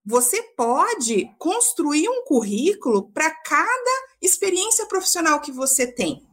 Você 0.09 0.41
pode 0.55 1.29
construir 1.37 2.07
um 2.07 2.23
currículo 2.23 3.11
para 3.11 3.29
cada 3.29 3.91
experiência 4.21 4.85
profissional 4.85 5.41
que 5.41 5.51
você 5.51 5.85
tem. 5.85 6.25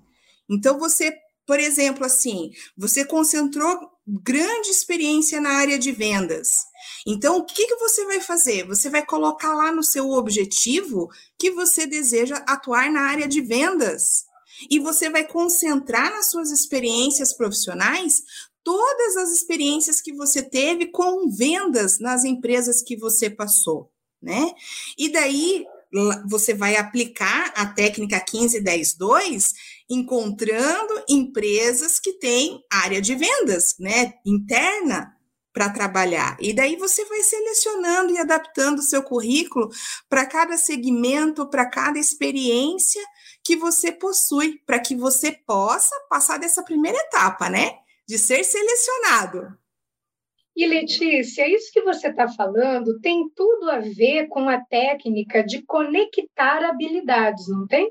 Então, 0.49 0.78
você, 0.78 1.12
por 1.45 1.59
exemplo, 1.59 2.07
assim, 2.07 2.52
você 2.78 3.04
concentrou 3.04 3.90
grande 4.07 4.69
experiência 4.69 5.40
na 5.40 5.54
área 5.54 5.76
de 5.76 5.90
vendas. 5.90 6.50
Então, 7.04 7.38
o 7.38 7.45
que, 7.45 7.66
que 7.66 7.75
você 7.75 8.04
vai 8.04 8.21
fazer? 8.21 8.64
Você 8.69 8.88
vai 8.88 9.04
colocar 9.04 9.52
lá 9.57 9.73
no 9.73 9.83
seu 9.83 10.09
objetivo 10.11 11.09
que 11.37 11.50
você 11.50 11.85
deseja 11.85 12.37
atuar 12.47 12.88
na 12.93 13.00
área 13.00 13.26
de 13.26 13.40
vendas. 13.40 14.25
E 14.71 14.78
você 14.78 15.11
vai 15.11 15.26
concentrar 15.26 16.12
nas 16.12 16.31
suas 16.31 16.52
experiências 16.52 17.37
profissionais 17.37 18.23
todas 18.64 19.16
as 19.16 19.30
experiências 19.30 20.00
que 20.00 20.12
você 20.12 20.42
teve 20.42 20.87
com 20.87 21.28
vendas 21.30 22.00
nas 22.00 22.25
empresas 22.25 22.83
que 22.83 22.97
você 22.97 23.30
passou, 23.30 23.92
né? 24.21 24.50
E 24.99 25.11
daí 25.11 25.64
você 26.28 26.54
vai 26.54 26.76
aplicar 26.76 27.52
a 27.54 27.66
técnica 27.66 28.18
1510-2 28.25 29.52
encontrando 29.88 31.04
empresas 31.09 32.00
que 32.00 32.14
têm 32.14 32.64
área 32.73 33.00
de 33.00 33.14
vendas, 33.14 33.76
né, 33.78 34.14
interna 34.26 35.14
para 35.52 35.71
trabalhar. 35.71 36.37
E 36.40 36.52
daí 36.52 36.75
você 36.75 37.04
vai 37.04 37.21
selecionando 37.21 38.12
e 38.12 38.18
adaptando 38.18 38.80
o 38.80 38.83
seu 38.83 39.04
currículo 39.04 39.71
para 40.09 40.26
cada 40.26 40.56
segmento, 40.56 41.49
para 41.49 41.64
cada 41.64 41.97
experiência 41.97 43.00
que 43.44 43.54
você 43.54 43.92
possui, 43.92 44.59
para 44.66 44.80
que 44.80 44.97
você 44.97 45.30
possa 45.30 45.94
passar 46.11 46.38
dessa 46.38 46.62
primeira 46.64 46.99
etapa, 46.99 47.49
né? 47.49 47.83
De 48.06 48.18
ser 48.18 48.44
selecionado. 48.44 49.56
E 50.56 50.66
Letícia, 50.66 51.49
isso 51.49 51.73
que 51.73 51.82
você 51.82 52.08
está 52.08 52.28
falando 52.28 53.00
tem 53.00 53.28
tudo 53.30 53.70
a 53.70 53.80
ver 53.80 54.28
com 54.28 54.49
a 54.49 54.61
técnica 54.61 55.42
de 55.42 55.62
conectar 55.62 56.64
habilidades, 56.64 57.49
não 57.49 57.66
tem? 57.66 57.90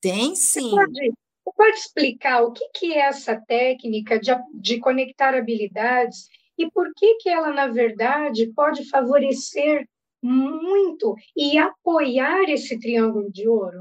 Tem 0.00 0.36
sim. 0.36 0.70
Você 0.70 0.76
pode, 0.76 1.12
você 1.44 1.52
pode 1.56 1.76
explicar 1.78 2.42
o 2.42 2.52
que, 2.52 2.68
que 2.74 2.92
é 2.92 3.06
essa 3.06 3.40
técnica 3.40 4.20
de, 4.20 4.30
de 4.54 4.78
conectar 4.78 5.34
habilidades 5.34 6.28
e 6.58 6.70
por 6.70 6.92
que, 6.94 7.14
que 7.16 7.28
ela, 7.28 7.50
na 7.52 7.66
verdade, 7.66 8.52
pode 8.54 8.88
favorecer 8.88 9.88
muito 10.22 11.14
e 11.36 11.56
apoiar 11.56 12.44
esse 12.48 12.78
triângulo 12.78 13.30
de 13.30 13.48
ouro? 13.48 13.80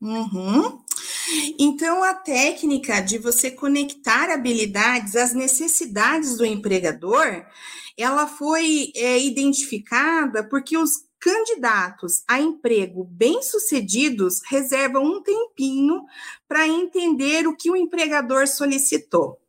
Uhum. 0.00 0.84
Então, 1.58 2.02
a 2.02 2.14
técnica 2.14 3.00
de 3.00 3.18
você 3.18 3.50
conectar 3.50 4.30
habilidades 4.30 5.16
às 5.16 5.32
necessidades 5.32 6.36
do 6.36 6.44
empregador, 6.44 7.44
ela 7.96 8.26
foi 8.26 8.92
é, 8.94 9.20
identificada 9.20 10.44
porque 10.48 10.76
os 10.76 11.06
candidatos 11.18 12.22
a 12.28 12.40
emprego 12.40 13.02
bem-sucedidos 13.04 14.40
reservam 14.48 15.02
um 15.02 15.22
tempinho 15.22 16.04
para 16.46 16.68
entender 16.68 17.46
o 17.48 17.56
que 17.56 17.70
o 17.70 17.76
empregador 17.76 18.46
solicitou, 18.46 19.40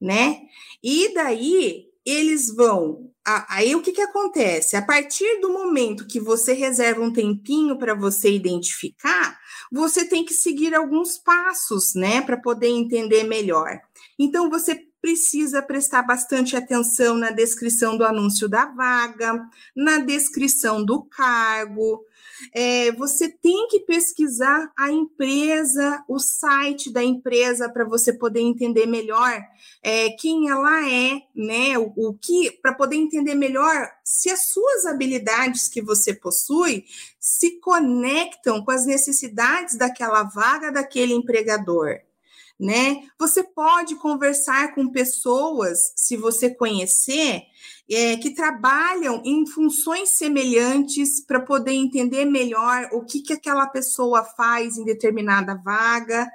né? 0.00 0.42
E 0.82 1.14
daí 1.14 1.86
eles 2.04 2.54
vão. 2.54 3.10
Aí 3.48 3.74
o 3.76 3.82
que, 3.82 3.92
que 3.92 4.00
acontece? 4.00 4.76
A 4.76 4.82
partir 4.82 5.40
do 5.40 5.52
momento 5.52 6.06
que 6.06 6.18
você 6.18 6.52
reserva 6.52 7.02
um 7.02 7.12
tempinho 7.12 7.76
para 7.76 7.94
você 7.94 8.32
identificar, 8.32 9.38
você 9.70 10.04
tem 10.04 10.24
que 10.24 10.32
seguir 10.32 10.74
alguns 10.74 11.18
passos, 11.18 11.94
né, 11.94 12.22
para 12.22 12.38
poder 12.38 12.68
entender 12.68 13.24
melhor. 13.24 13.80
Então, 14.18 14.48
você 14.48 14.80
precisa 15.00 15.62
prestar 15.62 16.02
bastante 16.02 16.56
atenção 16.56 17.16
na 17.16 17.30
descrição 17.30 17.96
do 17.96 18.04
anúncio 18.04 18.48
da 18.48 18.66
vaga, 18.66 19.46
na 19.76 19.98
descrição 19.98 20.84
do 20.84 21.02
cargo. 21.04 22.04
É, 22.54 22.92
você 22.92 23.28
tem 23.28 23.68
que 23.68 23.80
pesquisar 23.80 24.70
a 24.76 24.90
empresa, 24.90 26.04
o 26.08 26.18
site 26.18 26.92
da 26.92 27.02
empresa, 27.02 27.68
para 27.68 27.84
você 27.84 28.12
poder 28.12 28.40
entender 28.40 28.86
melhor 28.86 29.40
é, 29.82 30.10
quem 30.10 30.48
ela 30.48 30.88
é, 30.88 31.20
né? 31.34 31.78
O, 31.78 31.92
o 31.96 32.14
que, 32.14 32.50
para 32.62 32.74
poder 32.74 32.96
entender 32.96 33.34
melhor 33.34 33.88
se 34.04 34.30
as 34.30 34.46
suas 34.48 34.86
habilidades 34.86 35.68
que 35.68 35.82
você 35.82 36.14
possui 36.14 36.84
se 37.18 37.60
conectam 37.60 38.64
com 38.64 38.70
as 38.70 38.86
necessidades 38.86 39.76
daquela 39.76 40.22
vaga 40.22 40.72
daquele 40.72 41.12
empregador 41.14 42.00
né? 42.58 43.02
Você 43.18 43.42
pode 43.42 43.94
conversar 43.96 44.74
com 44.74 44.90
pessoas, 44.90 45.92
se 45.94 46.16
você 46.16 46.52
conhecer, 46.52 47.42
é, 47.90 48.16
que 48.16 48.34
trabalham 48.34 49.22
em 49.24 49.46
funções 49.46 50.10
semelhantes 50.10 51.24
para 51.24 51.40
poder 51.40 51.72
entender 51.72 52.24
melhor 52.24 52.88
o 52.92 53.04
que, 53.04 53.20
que 53.22 53.32
aquela 53.32 53.66
pessoa 53.66 54.24
faz 54.24 54.76
em 54.76 54.84
determinada 54.84 55.54
vaga, 55.54 56.28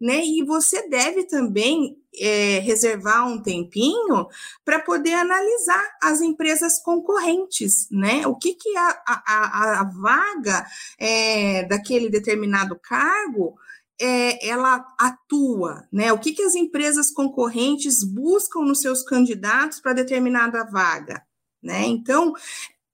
né? 0.00 0.22
E 0.24 0.44
você 0.44 0.88
deve 0.88 1.24
também 1.24 1.96
é, 2.20 2.58
reservar 2.58 3.26
um 3.26 3.40
tempinho 3.40 4.26
para 4.64 4.80
poder 4.80 5.14
analisar 5.14 5.82
as 6.02 6.20
empresas 6.20 6.78
concorrentes, 6.82 7.88
né? 7.90 8.26
O 8.26 8.36
que, 8.36 8.54
que 8.54 8.76
a, 8.76 9.02
a, 9.06 9.80
a 9.80 9.84
vaga 9.84 10.66
é, 10.98 11.64
daquele 11.64 12.10
determinado 12.10 12.78
cargo 12.82 13.56
é, 14.00 14.48
ela 14.48 14.84
atua, 14.98 15.86
né? 15.92 16.12
O 16.12 16.18
que, 16.18 16.32
que 16.32 16.42
as 16.42 16.54
empresas 16.54 17.10
concorrentes 17.10 18.04
buscam 18.04 18.60
nos 18.60 18.80
seus 18.80 19.02
candidatos 19.02 19.80
para 19.80 19.92
determinada 19.92 20.64
vaga, 20.64 21.22
né? 21.62 21.84
Então, 21.86 22.34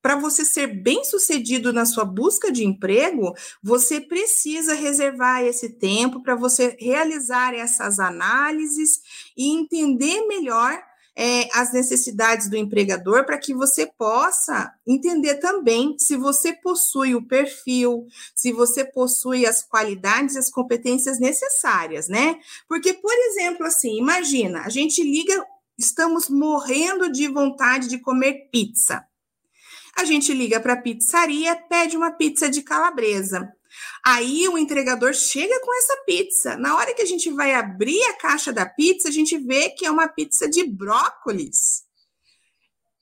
para 0.05 0.17
você 0.17 0.45
ser 0.45 0.67
bem 0.67 1.03
sucedido 1.03 1.73
na 1.73 1.87
sua 1.87 2.05
busca 2.05 2.53
de 2.53 2.63
emprego, 2.63 3.35
você 3.63 4.01
precisa 4.01 4.75
reservar 4.75 5.43
esse 5.43 5.71
tempo 5.71 6.23
para 6.23 6.35
você 6.35 6.77
realizar 6.79 7.55
essas 7.55 7.99
análises 7.99 9.01
e 9.35 9.49
entender 9.49 10.27
melhor 10.27 10.79
é, 11.17 11.49
as 11.53 11.73
necessidades 11.73 12.49
do 12.49 12.57
empregador 12.57 13.25
para 13.25 13.39
que 13.39 13.55
você 13.55 13.87
possa 13.87 14.73
entender 14.87 15.37
também 15.37 15.97
se 15.99 16.17
você 16.17 16.53
possui 16.53 17.15
o 17.15 17.27
perfil, 17.27 18.07
se 18.35 18.53
você 18.53 18.85
possui 18.85 19.47
as 19.47 19.63
qualidades 19.63 20.35
e 20.35 20.39
as 20.39 20.51
competências 20.51 21.21
necessárias, 21.21 22.09
né? 22.09 22.39
Porque, 22.69 22.93
por 22.93 23.15
exemplo, 23.15 23.65
assim, 23.65 23.97
imagina, 23.97 24.63
a 24.63 24.69
gente 24.69 25.03
liga, 25.03 25.47
estamos 25.79 26.29
morrendo 26.29 27.11
de 27.11 27.29
vontade 27.29 27.89
de 27.89 27.99
comer 27.99 28.49
pizza. 28.51 29.07
A 29.97 30.05
gente 30.05 30.33
liga 30.35 30.59
para 30.59 30.73
a 30.73 30.81
pizzaria, 30.81 31.55
pede 31.55 31.97
uma 31.97 32.11
pizza 32.11 32.51
de 32.51 32.63
calabresa. 32.63 33.55
Aí 34.05 34.47
o 34.49 34.59
entregador 34.59 35.15
chega 35.15 35.59
com 35.61 35.75
essa 35.79 35.97
pizza. 36.07 36.57
Na 36.57 36.77
hora 36.77 36.95
que 36.95 37.03
a 37.03 37.07
gente 37.07 37.31
vai 37.31 37.55
abrir 37.55 38.03
a 38.05 38.17
caixa 38.17 38.53
da 38.53 38.67
pizza, 38.67 39.09
a 39.09 39.13
gente 39.13 39.37
vê 39.39 39.71
que 39.71 39.87
é 39.87 39.91
uma 39.91 40.09
pizza 40.09 40.49
de 40.49 40.67
brócolis. 40.67 41.85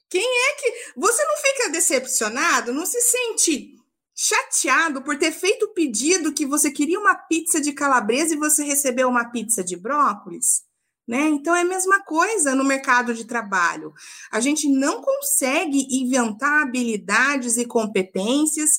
Quem 0.08 0.22
é 0.22 0.54
que. 0.54 0.92
Você 0.96 1.24
não 1.24 1.36
fica 1.36 1.70
decepcionado? 1.70 2.72
Não 2.72 2.86
se 2.86 3.00
sente 3.00 3.76
chateado 4.14 5.02
por 5.02 5.18
ter 5.18 5.32
feito 5.32 5.64
o 5.64 5.74
pedido 5.74 6.34
que 6.34 6.46
você 6.46 6.70
queria 6.70 7.00
uma 7.00 7.14
pizza 7.14 7.60
de 7.60 7.72
calabresa 7.72 8.34
e 8.34 8.38
você 8.38 8.62
recebeu 8.62 9.08
uma 9.08 9.30
pizza 9.30 9.64
de 9.64 9.76
brócolis? 9.76 10.62
Né? 11.06 11.28
Então 11.30 11.54
é 11.54 11.62
a 11.62 11.64
mesma 11.64 12.00
coisa 12.04 12.54
no 12.54 12.64
mercado 12.64 13.12
de 13.12 13.24
trabalho. 13.24 13.92
A 14.30 14.38
gente 14.38 14.68
não 14.68 15.02
consegue 15.02 15.86
inventar 15.90 16.62
habilidades 16.62 17.56
e 17.56 17.64
competências 17.64 18.70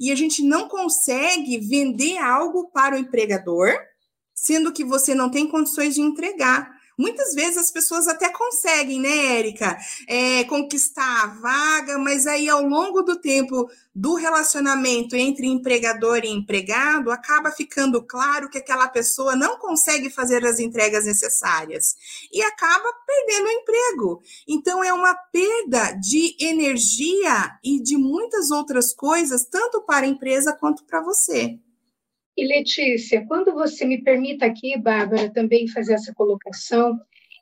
e 0.00 0.12
a 0.12 0.14
gente 0.14 0.44
não 0.44 0.68
consegue 0.68 1.58
vender 1.58 2.18
algo 2.18 2.70
para 2.70 2.94
o 2.94 2.98
empregador, 2.98 3.74
sendo 4.32 4.72
que 4.72 4.84
você 4.84 5.12
não 5.12 5.28
tem 5.28 5.48
condições 5.48 5.94
de 5.94 6.00
entregar. 6.00 6.70
Muitas 6.98 7.34
vezes 7.34 7.56
as 7.56 7.70
pessoas 7.70 8.06
até 8.06 8.28
conseguem, 8.28 9.00
né, 9.00 9.38
Érica, 9.38 9.76
é, 10.08 10.44
conquistar 10.44 11.24
a 11.24 11.26
vaga, 11.26 11.98
mas 11.98 12.26
aí 12.26 12.48
ao 12.48 12.62
longo 12.62 13.02
do 13.02 13.20
tempo 13.20 13.68
do 13.94 14.14
relacionamento 14.14 15.14
entre 15.14 15.46
empregador 15.46 16.24
e 16.24 16.28
empregado, 16.28 17.10
acaba 17.10 17.50
ficando 17.50 18.02
claro 18.02 18.48
que 18.48 18.58
aquela 18.58 18.88
pessoa 18.88 19.36
não 19.36 19.58
consegue 19.58 20.08
fazer 20.08 20.44
as 20.46 20.58
entregas 20.58 21.04
necessárias 21.04 21.94
e 22.32 22.42
acaba 22.42 22.88
perdendo 23.06 23.46
o 23.46 23.50
emprego. 23.50 24.22
Então 24.48 24.82
é 24.82 24.92
uma 24.92 25.14
perda 25.14 25.92
de 25.92 26.36
energia 26.40 27.58
e 27.62 27.82
de 27.82 27.96
muitas 27.96 28.50
outras 28.50 28.94
coisas, 28.94 29.44
tanto 29.44 29.82
para 29.82 30.06
a 30.06 30.08
empresa 30.08 30.56
quanto 30.58 30.84
para 30.84 31.02
você. 31.02 31.58
E 32.34 32.46
Letícia, 32.46 33.24
quando 33.26 33.52
você 33.52 33.84
me 33.84 34.02
permita 34.02 34.46
aqui, 34.46 34.78
Bárbara, 34.78 35.30
também 35.30 35.68
fazer 35.68 35.94
essa 35.94 36.14
colocação, 36.14 36.98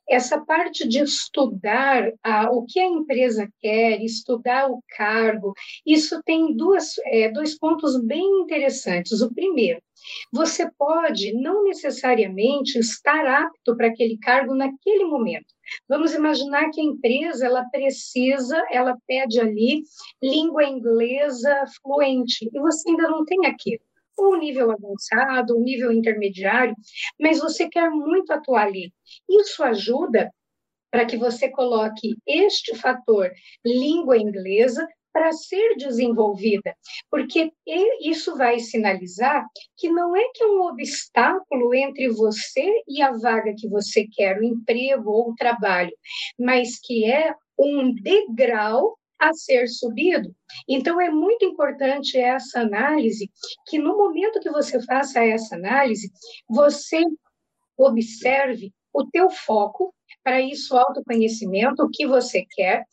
essa 0.09 0.45
parte 0.45 0.89
de 0.89 0.99
estudar 0.99 2.13
a, 2.25 2.51
o 2.51 2.67
que 2.67 2.81
a 2.81 2.89
empresa 2.89 3.49
quer, 3.61 4.03
estudar 4.03 4.69
o 4.69 4.83
cargo, 4.97 5.55
isso 5.87 6.21
tem 6.25 6.57
duas, 6.57 6.99
é, 7.07 7.31
dois 7.31 7.57
pontos 7.57 8.03
bem 8.03 8.43
interessantes. 8.43 9.21
O 9.21 9.33
primeiro, 9.33 9.81
você 10.33 10.69
pode 10.77 11.33
não 11.35 11.63
necessariamente 11.63 12.77
estar 12.77 13.25
apto 13.25 13.77
para 13.77 13.87
aquele 13.87 14.19
cargo 14.19 14.57
naquele 14.57 15.05
momento. 15.05 15.55
Vamos 15.89 16.13
imaginar 16.13 16.71
que 16.71 16.81
a 16.81 16.85
empresa 16.85 17.47
ela 17.47 17.65
precisa, 17.71 18.61
ela 18.73 18.99
pede 19.07 19.39
ali 19.39 19.85
língua 20.21 20.65
inglesa 20.65 21.65
fluente 21.81 22.51
e 22.53 22.59
você 22.59 22.91
ainda 22.91 23.09
não 23.09 23.25
tem 23.25 23.47
aquilo 23.47 23.85
ou 24.23 24.37
nível 24.37 24.71
avançado, 24.71 25.55
ou 25.55 25.61
nível 25.61 25.93
intermediário, 25.93 26.75
mas 27.19 27.39
você 27.39 27.69
quer 27.69 27.91
muito 27.91 28.33
atuar 28.33 28.67
ali. 28.67 28.93
Isso 29.29 29.63
ajuda 29.63 30.31
para 30.91 31.07
que 31.07 31.17
você 31.17 31.49
coloque 31.49 32.17
este 32.27 32.75
fator 32.75 33.31
língua 33.65 34.19
inglesa 34.19 34.87
para 35.13 35.33
ser 35.33 35.77
desenvolvida, 35.77 36.75
porque 37.11 37.53
isso 38.01 38.37
vai 38.37 38.61
sinalizar 38.61 39.45
que 39.77 39.91
não 39.91 40.15
é 40.15 40.23
que 40.33 40.43
é 40.43 40.47
um 40.47 40.63
obstáculo 40.63 41.75
entre 41.75 42.09
você 42.09 42.83
e 42.87 43.03
a 43.03 43.13
vaga 43.13 43.53
que 43.57 43.69
você 43.69 44.07
quer, 44.07 44.39
o 44.39 44.45
emprego 44.45 45.11
ou 45.11 45.31
o 45.31 45.35
trabalho, 45.35 45.93
mas 46.39 46.79
que 46.79 47.05
é 47.11 47.35
um 47.59 47.93
degrau 47.93 48.97
a 49.21 49.33
ser 49.35 49.69
subido. 49.69 50.35
Então, 50.69 51.01
é 51.01 51.11
muito 51.11 51.45
importante 51.45 52.19
essa 52.19 52.61
análise, 52.61 53.31
que 53.67 53.79
no 53.79 53.97
momento 53.97 54.41
que 54.41 54.51
você 54.51 54.83
faça 54.85 55.23
essa 55.25 55.55
análise, 55.55 56.11
você 56.49 57.03
observe 57.77 58.73
o 58.93 59.07
teu 59.07 59.31
foco, 59.31 59.95
para 60.23 60.41
isso, 60.41 60.77
autoconhecimento, 60.77 61.83
o 61.83 61.91
que 61.91 62.07
você 62.07 62.45
quer. 62.51 62.85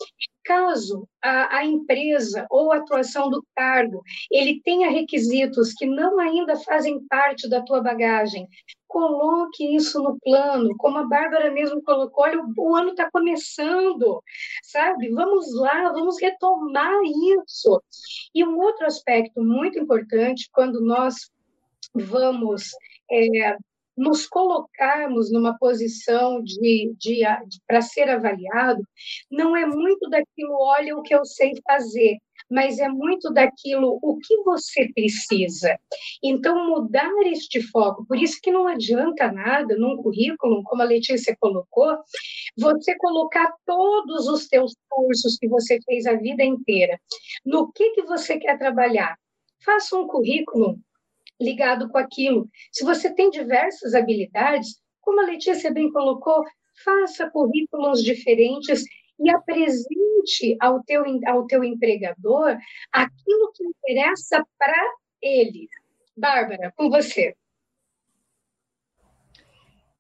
Caso 0.48 1.06
a, 1.22 1.58
a, 1.58 1.66
empresa 1.66 2.48
ou 2.50 2.72
a 2.72 2.78
atuação 2.78 3.30
do 3.30 3.46
cargo 3.54 4.02
ele 4.32 4.62
tenha 4.64 4.90
requisitos 4.90 5.74
que 5.74 5.86
não 5.86 6.18
ainda 6.22 6.56
fazem 6.56 7.06
parte 7.06 7.50
da 7.50 7.62
tua 7.62 7.82
bagagem, 7.82 8.48
coloque 8.88 9.76
isso 9.76 10.02
no 10.02 10.18
plano, 10.18 10.74
como 10.78 11.00
a 11.00 11.06
Bárbara 11.06 11.52
mesmo 11.52 11.84
colocou, 11.84 12.24
olha, 12.24 12.42
o 12.58 12.76
ano 12.78 12.92
está 12.92 13.12
começando, 13.12 14.24
sabe? 14.64 15.10
Vamos 15.10 15.54
lá, 15.54 15.92
vamos 15.92 16.16
retomar 16.22 16.96
isso. 17.44 17.84
E 18.34 18.42
um 18.46 18.58
outro 18.58 18.86
aspecto 18.86 19.44
muito 19.44 19.78
importante, 19.78 20.50
quando 20.54 20.80
nós 20.80 21.30
vamos 21.94 22.70
é, 23.12 23.58
nos 23.98 24.28
colocarmos 24.28 25.32
numa 25.32 25.58
posição 25.58 26.44
de, 26.44 26.94
de, 26.98 27.22
de 27.48 27.62
para 27.66 27.82
ser 27.82 28.10
avaliado, 28.10 28.88
não 29.32 29.58
é 29.58 29.66
muito 29.66 30.08
daquilo, 30.10 30.54
olha 30.54 30.96
o 30.96 31.02
que 31.02 31.16
eu 31.16 31.26
sei 31.26 31.54
fazer, 31.66 32.18
mas 32.50 32.80
é 32.80 32.88
muito 32.88 33.32
daquilo 33.32 34.00
o 34.02 34.18
que 34.18 34.38
você 34.44 34.92
precisa. 34.94 35.78
Então, 36.24 36.70
mudar 36.70 37.12
este 37.26 37.62
foco, 37.62 38.06
por 38.06 38.18
isso 38.18 38.40
que 38.42 38.52
não 38.52 38.68
adianta 38.68 39.32
nada 39.32 39.76
num 39.76 39.98
currículo, 39.98 40.64
como 40.64 40.82
a 40.82 40.86
Letícia 40.86 41.36
colocou, 41.40 41.98
você 42.58 42.96
colocar 42.98 43.52
todos 43.66 44.28
os 44.28 44.48
teus 44.48 44.76
cursos 44.90 45.38
que 45.38 45.48
você 45.48 45.80
fez 45.82 46.06
a 46.06 46.14
vida 46.14 46.44
inteira. 46.44 47.00
No 47.46 47.72
que, 47.72 47.92
que 47.92 48.04
você 48.04 48.38
quer 48.38 48.58
trabalhar? 48.58 49.18
Faça 49.64 49.98
um 49.98 50.08
currículo 50.08 50.80
ligado 51.40 51.90
com 51.90 51.98
aquilo. 51.98 52.50
Se 52.72 52.84
você 52.84 53.14
tem 53.14 53.30
diversas 53.30 53.94
habilidades, 53.94 54.80
como 55.02 55.22
a 55.22 55.26
Letícia 55.26 55.72
bem 55.72 55.92
colocou, 55.92 56.44
faça 56.84 57.30
currículos 57.30 58.04
diferentes 58.04 58.84
e 59.20 59.30
apresente 59.30 60.56
ao 60.60 60.84
teu, 60.84 61.04
ao 61.26 61.48
teu 61.48 61.64
empregador 61.64 62.58
aquilo 62.92 63.52
que 63.54 63.64
interessa 63.64 64.44
para 64.58 64.94
ele. 65.22 65.68
Bárbara, 66.16 66.74
com 66.76 66.90
você. 66.90 67.36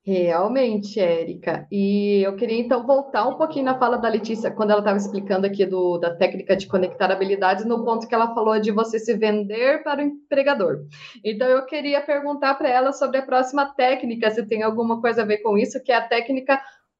Realmente, 0.07 1.01
Érica. 1.01 1.67
E 1.69 2.21
eu 2.25 2.33
queria 2.37 2.57
então 2.57 2.87
voltar 2.87 3.27
um 3.27 3.35
pouquinho 3.35 3.65
na 3.65 3.77
fala 3.77 3.97
da 3.97 4.07
Letícia, 4.07 4.49
quando 4.49 4.71
ela 4.71 4.79
estava 4.79 4.95
explicando 4.95 5.45
aqui 5.45 5.65
do, 5.65 5.97
da 5.97 6.15
técnica 6.15 6.55
de 6.55 6.65
conectar 6.65 7.11
habilidades, 7.11 7.65
no 7.65 7.83
ponto 7.83 8.07
que 8.07 8.15
ela 8.15 8.33
falou 8.33 8.57
de 8.57 8.71
você 8.71 8.99
se 8.99 9.13
vender 9.17 9.83
para 9.83 10.01
o 10.01 10.05
empregador. 10.05 10.85
Então, 11.25 11.45
eu 11.49 11.65
queria 11.65 11.99
perguntar 11.99 12.53
para 12.53 12.69
ela 12.69 12.93
sobre 12.93 13.17
a 13.17 13.21
próxima 13.21 13.65
técnica, 13.65 14.31
se 14.31 14.45
tem 14.45 14.63
alguma 14.63 15.01
coisa 15.01 15.23
a 15.23 15.25
ver 15.25 15.39
com 15.39 15.57
isso, 15.57 15.83
que 15.83 15.91
é 15.91 15.97
a 15.97 16.07
técnica 16.07 16.57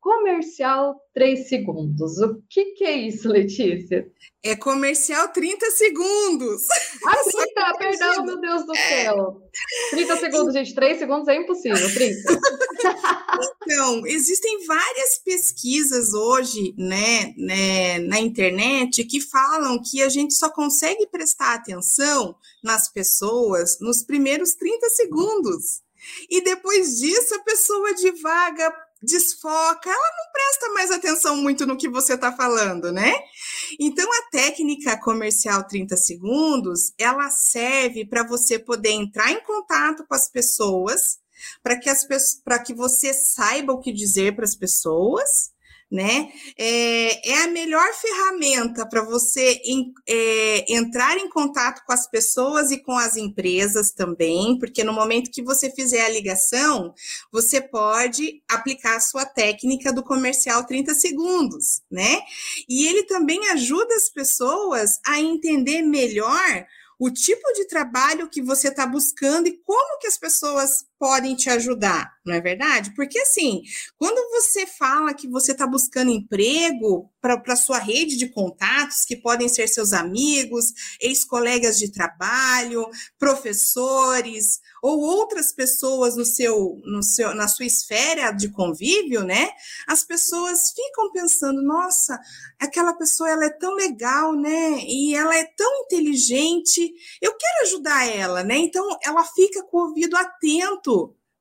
comercial 0.08 0.96
3 1.13 1.50
segundos. 1.50 2.17
O 2.20 2.41
que, 2.50 2.63
que 2.76 2.86
é 2.86 2.93
isso, 2.93 3.28
Letícia? 3.28 4.10
É 4.41 4.56
comercial 4.56 5.28
30 5.34 5.70
segundos. 5.72 6.62
Ah, 7.06 7.17
30, 7.30 7.78
perdão, 7.78 8.26
meu 8.26 8.39
Deus 8.39 8.65
do 8.65 8.74
céu. 8.74 9.41
30 9.89 10.17
segundos, 10.17 10.54
gente, 10.54 10.74
3 10.74 11.00
segundos 11.00 11.28
é 11.28 11.36
impossível, 11.36 11.93
30. 11.93 12.39
Então, 13.63 14.08
existem 14.08 14.65
várias 14.65 15.17
pesquisas 15.26 16.13
hoje, 16.13 16.74
né, 16.78 17.34
né, 17.38 18.00
na 18.00 18.17
internet 18.17 19.04
que 19.04 19.20
falam 19.20 19.82
que 19.84 20.02
a 20.02 20.08
gente 20.08 20.34
só 20.34 20.50
consegue 20.50 21.06
prestar 21.08 21.56
atenção 21.56 22.34
nas 22.63 22.89
pessoas 22.89 23.78
nos 23.82 24.04
primeiros 24.04 24.54
30 24.54 24.89
segundos. 24.91 25.82
E 26.30 26.41
depois 26.41 26.98
disso, 26.98 27.36
a 27.36 27.39
pessoa 27.39 27.93
divaga 27.93 28.87
desfoca, 29.01 29.89
ela 29.89 30.12
não 30.17 30.31
presta 30.31 30.73
mais 30.73 30.91
atenção 30.91 31.38
muito 31.38 31.65
no 31.65 31.77
que 31.77 31.89
você 31.89 32.13
está 32.13 32.31
falando, 32.31 32.91
né? 32.91 33.13
Então, 33.79 34.07
a 34.12 34.29
técnica 34.31 34.99
comercial 34.99 35.67
30 35.67 35.95
segundos, 35.97 36.93
ela 36.97 37.29
serve 37.29 38.05
para 38.05 38.27
você 38.27 38.57
poder 38.57 38.91
entrar 38.91 39.31
em 39.31 39.43
contato 39.43 40.05
com 40.07 40.15
as 40.15 40.29
pessoas, 40.29 41.19
para 41.62 41.79
que, 41.79 41.89
as, 41.89 42.05
que 42.65 42.73
você 42.73 43.13
saiba 43.13 43.73
o 43.73 43.79
que 43.79 43.93
dizer 43.93 44.36
para 44.36 44.45
as 44.45 44.55
pessoas, 44.55 45.51
né? 45.89 46.30
É, 46.58 47.30
é 47.30 47.43
a 47.43 47.47
melhor 47.47 47.93
ferramenta 47.93 48.86
para 48.86 49.04
você 49.04 49.62
em, 49.63 49.93
é, 50.08 50.73
entrar 50.73 51.17
em 51.17 51.30
contato 51.30 51.84
com 51.86 51.93
as 51.93 52.10
pessoas 52.10 52.71
e 52.71 52.78
com 52.78 52.97
as 52.97 53.15
empresas 53.15 53.91
também, 53.91 54.58
porque 54.60 54.84
no 54.84 54.91
momento 54.91 55.32
que 55.32 55.41
você 55.41 55.71
fizer 55.71 56.06
a 56.06 56.10
ligação, 56.10 56.93
você 57.32 57.62
pode 57.62 58.41
aplicar 58.50 58.97
a 58.97 59.02
sua 59.02 59.26
técnica 59.26 59.93
do 59.93 60.04
comercial 60.04 60.65
30 60.65 60.93
segundos, 60.93 61.82
né? 61.89 62.21
E 62.67 62.88
ele 62.88 63.04
também 63.04 63.47
ajuda 63.50 63.95
as 63.95 64.10
pessoas 64.10 65.00
a 65.06 65.19
entender 65.19 65.82
melhor 65.82 66.65
o 67.00 67.12
tipo 67.12 67.54
de 67.54 67.65
trabalho 67.65 68.30
que 68.30 68.41
você 68.41 68.69
está 68.69 68.86
buscando 68.86 69.47
e 69.47 69.58
como 69.63 70.00
que 70.00 70.08
as 70.08 70.17
pessoas 70.17 70.84
podem 70.99 71.36
te 71.36 71.49
ajudar, 71.49 72.12
não 72.25 72.33
é 72.33 72.41
verdade? 72.41 72.93
Porque 72.95 73.19
assim, 73.19 73.62
quando 73.97 74.29
você 74.31 74.65
fala 74.65 75.13
que 75.13 75.27
você 75.27 75.51
está 75.51 75.67
buscando 75.67 76.12
emprego 76.12 77.10
para 77.21 77.55
sua 77.55 77.77
rede 77.77 78.15
de 78.17 78.29
contatos, 78.29 79.03
que 79.05 79.15
podem 79.15 79.49
ser 79.49 79.67
seus 79.67 79.91
amigos, 79.93 80.73
ex-colegas 81.01 81.77
de 81.77 81.91
trabalho, 81.91 82.88
professores, 83.19 84.62
ou 84.81 84.99
outras 84.99 85.51
pessoas 85.51 86.15
no 86.15 86.25
seu, 86.25 86.79
no 86.86 87.03
seu, 87.03 87.36
na 87.36 87.47
sua 87.47 87.65
esfera 87.65 88.31
de 88.31 88.49
convívio, 88.49 89.23
né? 89.23 89.49
As 89.88 90.03
pessoas 90.03 90.71
ficam 90.71 91.12
pensando, 91.12 91.62
nossa, 91.62 92.17
aquela 92.60 92.93
pessoa 92.93 93.29
ela 93.29 93.45
é 93.45 93.49
tão 93.49 93.73
legal, 93.73 94.33
né? 94.33 94.79
E 94.88 95.15
ela 95.15 95.36
é 95.36 95.43
tão 95.43 95.83
inteligente, 95.83 96.93
eu 97.21 97.36
quero 97.36 97.63
ajudar 97.63 98.07
ela, 98.07 98.43
né? 98.43 98.57
Então 98.57 98.97
ela 99.03 99.23
fica 99.25 99.63
com 99.63 99.77
o 99.77 99.88
ouvido 99.89 100.15
atento, 100.15 100.87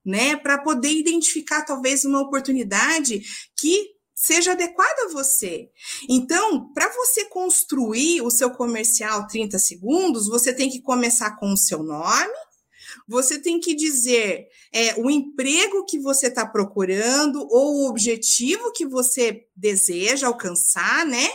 né? 0.05 0.37
Para 0.37 0.59
poder 0.59 0.91
identificar 0.91 1.63
talvez 1.63 2.05
uma 2.05 2.21
oportunidade 2.21 3.23
que 3.57 3.97
seja 4.15 4.53
adequada 4.53 5.05
a 5.05 5.13
você. 5.13 5.69
Então, 6.09 6.73
para 6.73 6.91
você 6.95 7.27
construir 7.27 8.23
o 8.23 8.31
seu 8.31 8.51
comercial 8.51 9.27
30 9.27 9.59
segundos, 9.59 10.27
você 10.27 10.55
tem 10.55 10.71
que 10.71 10.81
começar 10.81 11.33
com 11.37 11.53
o 11.53 11.57
seu 11.57 11.83
nome, 11.83 12.33
você 13.07 13.39
tem 13.39 13.61
que 13.61 13.75
dizer 13.75 14.49
é, 14.73 14.95
o 14.97 15.11
emprego 15.11 15.85
que 15.85 15.99
você 15.99 16.29
está 16.29 16.47
procurando 16.47 17.47
ou 17.51 17.75
o 17.75 17.89
objetivo 17.89 18.73
que 18.73 18.87
você 18.87 19.47
deseja 19.55 20.29
alcançar, 20.29 21.05
né? 21.05 21.29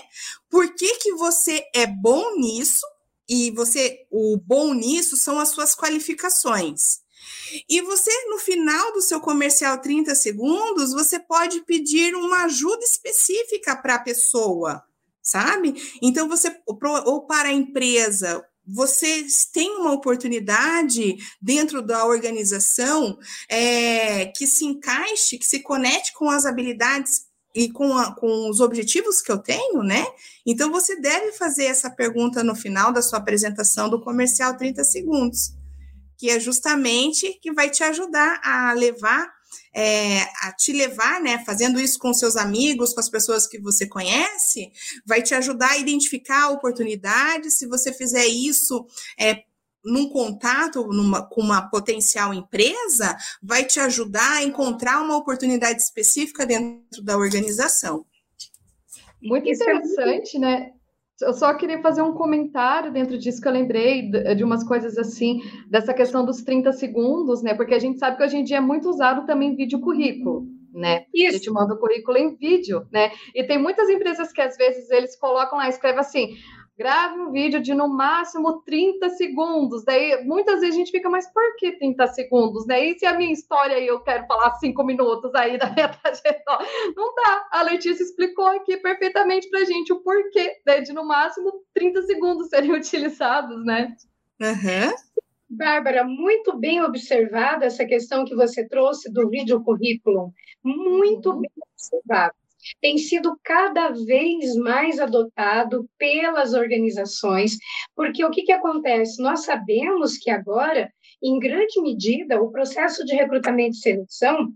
Por 0.50 0.74
que, 0.74 0.97
que 0.97 1.13
você 1.13 1.63
é 1.76 1.86
bom 1.86 2.36
nisso? 2.38 2.86
E 3.30 3.52
você, 3.52 4.06
o 4.10 4.38
bom 4.38 4.74
nisso 4.74 5.15
são 5.15 5.39
as 5.39 5.50
suas 5.50 5.76
qualificações. 5.76 7.00
E 7.69 7.81
você, 7.81 8.11
no 8.29 8.37
final 8.37 8.93
do 8.93 9.01
seu 9.01 9.19
comercial 9.19 9.77
30 9.79 10.13
segundos, 10.15 10.93
você 10.93 11.19
pode 11.19 11.61
pedir 11.61 12.15
uma 12.15 12.45
ajuda 12.45 12.83
específica 12.83 13.75
para 13.75 13.95
a 13.95 13.99
pessoa, 13.99 14.83
sabe? 15.21 15.73
Então, 16.01 16.27
você, 16.27 16.55
ou 16.65 17.25
para 17.25 17.49
a 17.49 17.53
empresa, 17.53 18.45
vocês 18.65 19.45
têm 19.45 19.77
uma 19.77 19.91
oportunidade 19.91 21.17
dentro 21.41 21.81
da 21.81 22.05
organização 22.05 23.17
é, 23.49 24.27
que 24.27 24.47
se 24.47 24.65
encaixe, 24.65 25.37
que 25.37 25.45
se 25.45 25.59
conecte 25.59 26.13
com 26.13 26.29
as 26.29 26.45
habilidades 26.45 27.25
e 27.53 27.69
com, 27.69 27.97
a, 27.97 28.15
com 28.15 28.49
os 28.49 28.59
objetivos 28.61 29.21
que 29.21 29.31
eu 29.31 29.37
tenho, 29.37 29.83
né? 29.83 30.05
Então 30.45 30.71
você 30.71 30.95
deve 30.99 31.33
fazer 31.33 31.65
essa 31.65 31.89
pergunta 31.89 32.43
no 32.43 32.55
final 32.55 32.93
da 32.93 33.01
sua 33.01 33.19
apresentação 33.19 33.89
do 33.89 33.99
comercial 33.99 34.55
30 34.55 34.83
segundos, 34.83 35.53
que 36.21 36.29
é 36.29 36.39
justamente 36.39 37.39
que 37.41 37.51
vai 37.51 37.67
te 37.67 37.84
ajudar 37.84 38.39
a 38.43 38.73
levar 38.73 39.27
é, 39.75 40.21
a 40.43 40.53
te 40.55 40.71
levar, 40.71 41.19
né, 41.19 41.43
fazendo 41.43 41.79
isso 41.79 41.97
com 41.97 42.13
seus 42.13 42.36
amigos, 42.36 42.93
com 42.93 42.99
as 42.99 43.10
pessoas 43.10 43.47
que 43.47 43.60
você 43.60 43.88
conhece, 43.88 44.71
vai 45.03 45.23
te 45.23 45.34
ajudar 45.34 45.71
a 45.71 45.77
identificar 45.77 46.49
oportunidades. 46.51 47.57
Se 47.57 47.67
você 47.67 47.91
fizer 47.91 48.27
isso 48.27 48.86
é, 49.19 49.43
num 49.84 50.10
contato 50.10 50.86
numa, 50.88 51.27
com 51.27 51.41
uma 51.41 51.69
potencial 51.69 52.34
empresa, 52.34 53.17
vai 53.41 53.65
te 53.65 53.79
ajudar 53.79 54.38
a 54.38 54.43
encontrar 54.43 55.01
uma 55.01 55.17
oportunidade 55.17 55.81
específica 55.81 56.45
dentro 56.45 57.01
da 57.01 57.17
organização. 57.17 58.05
Muito 59.21 59.49
é 59.49 59.53
interessante, 59.53 60.38
né? 60.38 60.71
Eu 61.21 61.34
só 61.34 61.53
queria 61.53 61.81
fazer 61.81 62.01
um 62.01 62.13
comentário 62.13 62.91
dentro 62.91 63.17
disso 63.17 63.41
que 63.41 63.47
eu 63.47 63.51
lembrei 63.51 64.10
de 64.36 64.43
umas 64.43 64.63
coisas 64.63 64.97
assim, 64.97 65.41
dessa 65.69 65.93
questão 65.93 66.25
dos 66.25 66.41
30 66.41 66.71
segundos, 66.73 67.41
né? 67.41 67.53
Porque 67.53 67.73
a 67.73 67.79
gente 67.79 67.99
sabe 67.99 68.17
que 68.17 68.23
hoje 68.23 68.38
em 68.38 68.43
dia 68.43 68.57
é 68.57 68.62
muito 68.62 68.89
usado 68.89 69.25
também 69.25 69.55
vídeo 69.55 69.79
currículo, 69.79 70.47
né? 70.73 71.05
Isso. 71.13 71.29
A 71.29 71.38
gente 71.38 71.51
manda 71.51 71.73
o 71.73 71.77
currículo 71.77 72.17
em 72.17 72.36
vídeo, 72.36 72.88
né? 72.91 73.12
E 73.36 73.43
tem 73.43 73.57
muitas 73.57 73.89
empresas 73.89 74.31
que 74.31 74.41
às 74.41 74.57
vezes 74.57 74.89
eles 74.89 75.17
colocam 75.17 75.57
lá, 75.57 75.69
escreve 75.69 75.99
assim: 75.99 76.36
grave 76.77 77.19
um 77.19 77.31
vídeo 77.31 77.62
de 77.62 77.73
no 77.73 77.88
máximo 77.88 78.62
30 78.63 79.10
segundos. 79.12 79.84
Daí, 79.84 80.23
muitas 80.23 80.62
vezes 80.62 80.75
a 80.75 80.77
gente 80.79 80.91
fica, 80.91 81.10
mas 81.10 81.31
por 81.31 81.55
que 81.57 81.77
30 81.77 82.07
segundos, 82.07 82.65
né? 82.65 82.84
E 82.86 82.97
se 82.97 83.05
a 83.05 83.15
minha 83.15 83.31
história 83.31 83.77
aí 83.77 83.88
eu 83.88 83.99
quero 84.01 84.25
falar 84.25 84.55
cinco 84.55 84.84
minutos 84.84 85.34
aí 85.36 85.57
da 85.57 85.69
minha 85.69 85.89
trajetória? 85.93 86.67
Não 86.95 87.13
dá. 87.15 87.47
A 87.51 87.62
Letícia 87.63 88.03
explicou 88.03 88.47
aqui 88.47 88.77
perfeitamente 88.77 89.49
pra 89.49 89.63
gente 89.65 89.93
o 89.93 90.01
porquê 90.01 90.57
né, 90.65 90.81
de 90.81 90.93
no 90.93 91.05
máximo 91.05 91.51
30 91.73 92.01
segundos 92.03 92.49
serem 92.49 92.71
utilizados, 92.75 93.63
né? 93.65 93.95
Uhum. 94.41 94.93
Bárbara, 95.49 96.05
muito 96.05 96.57
bem 96.57 96.81
observada 96.81 97.65
essa 97.65 97.86
questão 97.86 98.23
que 98.23 98.34
você 98.34 98.67
trouxe 98.67 99.12
do 99.12 99.29
vídeo 99.29 99.62
currículo. 99.63 100.34
Muito 100.63 101.29
uhum. 101.31 101.41
bem 101.41 101.51
observado 101.73 102.40
tem 102.82 102.97
sido 102.97 103.38
cada 103.43 103.89
vez 103.89 104.56
mais 104.56 105.00
adotado 105.00 105.89
pelas 105.97 106.54
organizações, 106.54 107.58
porque 107.95 108.24
o 108.24 108.32
que, 108.32 108.43
que 108.43 108.52
acontece? 108.52 109.21
Nós 109.21 109.45
sabemos 109.45 110.17
que 110.17 110.30
agora, 110.30 110.91
em 111.21 111.39
grande 111.39 111.82
medida, 111.82 112.41
o 112.41 112.52
processo 112.52 113.06
de 113.06 113.15
recrutamento 113.15 113.76
e 113.76 113.80
seleção 113.80 114.54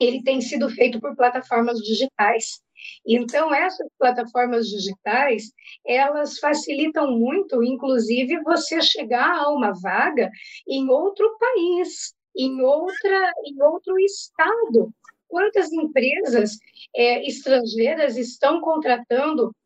ele 0.00 0.22
tem 0.22 0.40
sido 0.40 0.68
feito 0.68 1.00
por 1.00 1.14
plataformas 1.14 1.78
digitais. 1.78 2.60
Então, 3.06 3.54
essas 3.54 3.86
plataformas 3.98 4.66
digitais, 4.66 5.52
elas 5.86 6.38
facilitam 6.38 7.12
muito, 7.12 7.62
inclusive, 7.62 8.42
você 8.42 8.82
chegar 8.82 9.38
a 9.38 9.48
uma 9.50 9.72
vaga 9.80 10.30
em 10.66 10.88
outro 10.88 11.36
país, 11.38 12.14
em, 12.36 12.60
outra, 12.60 13.32
em 13.44 13.62
outro 13.62 13.98
estado. 14.00 14.92
Quantas 15.32 15.72
empresas 15.72 16.58
é, 16.94 17.26
estrangeiras 17.26 18.18
estão 18.18 18.60
contratando 18.60 19.56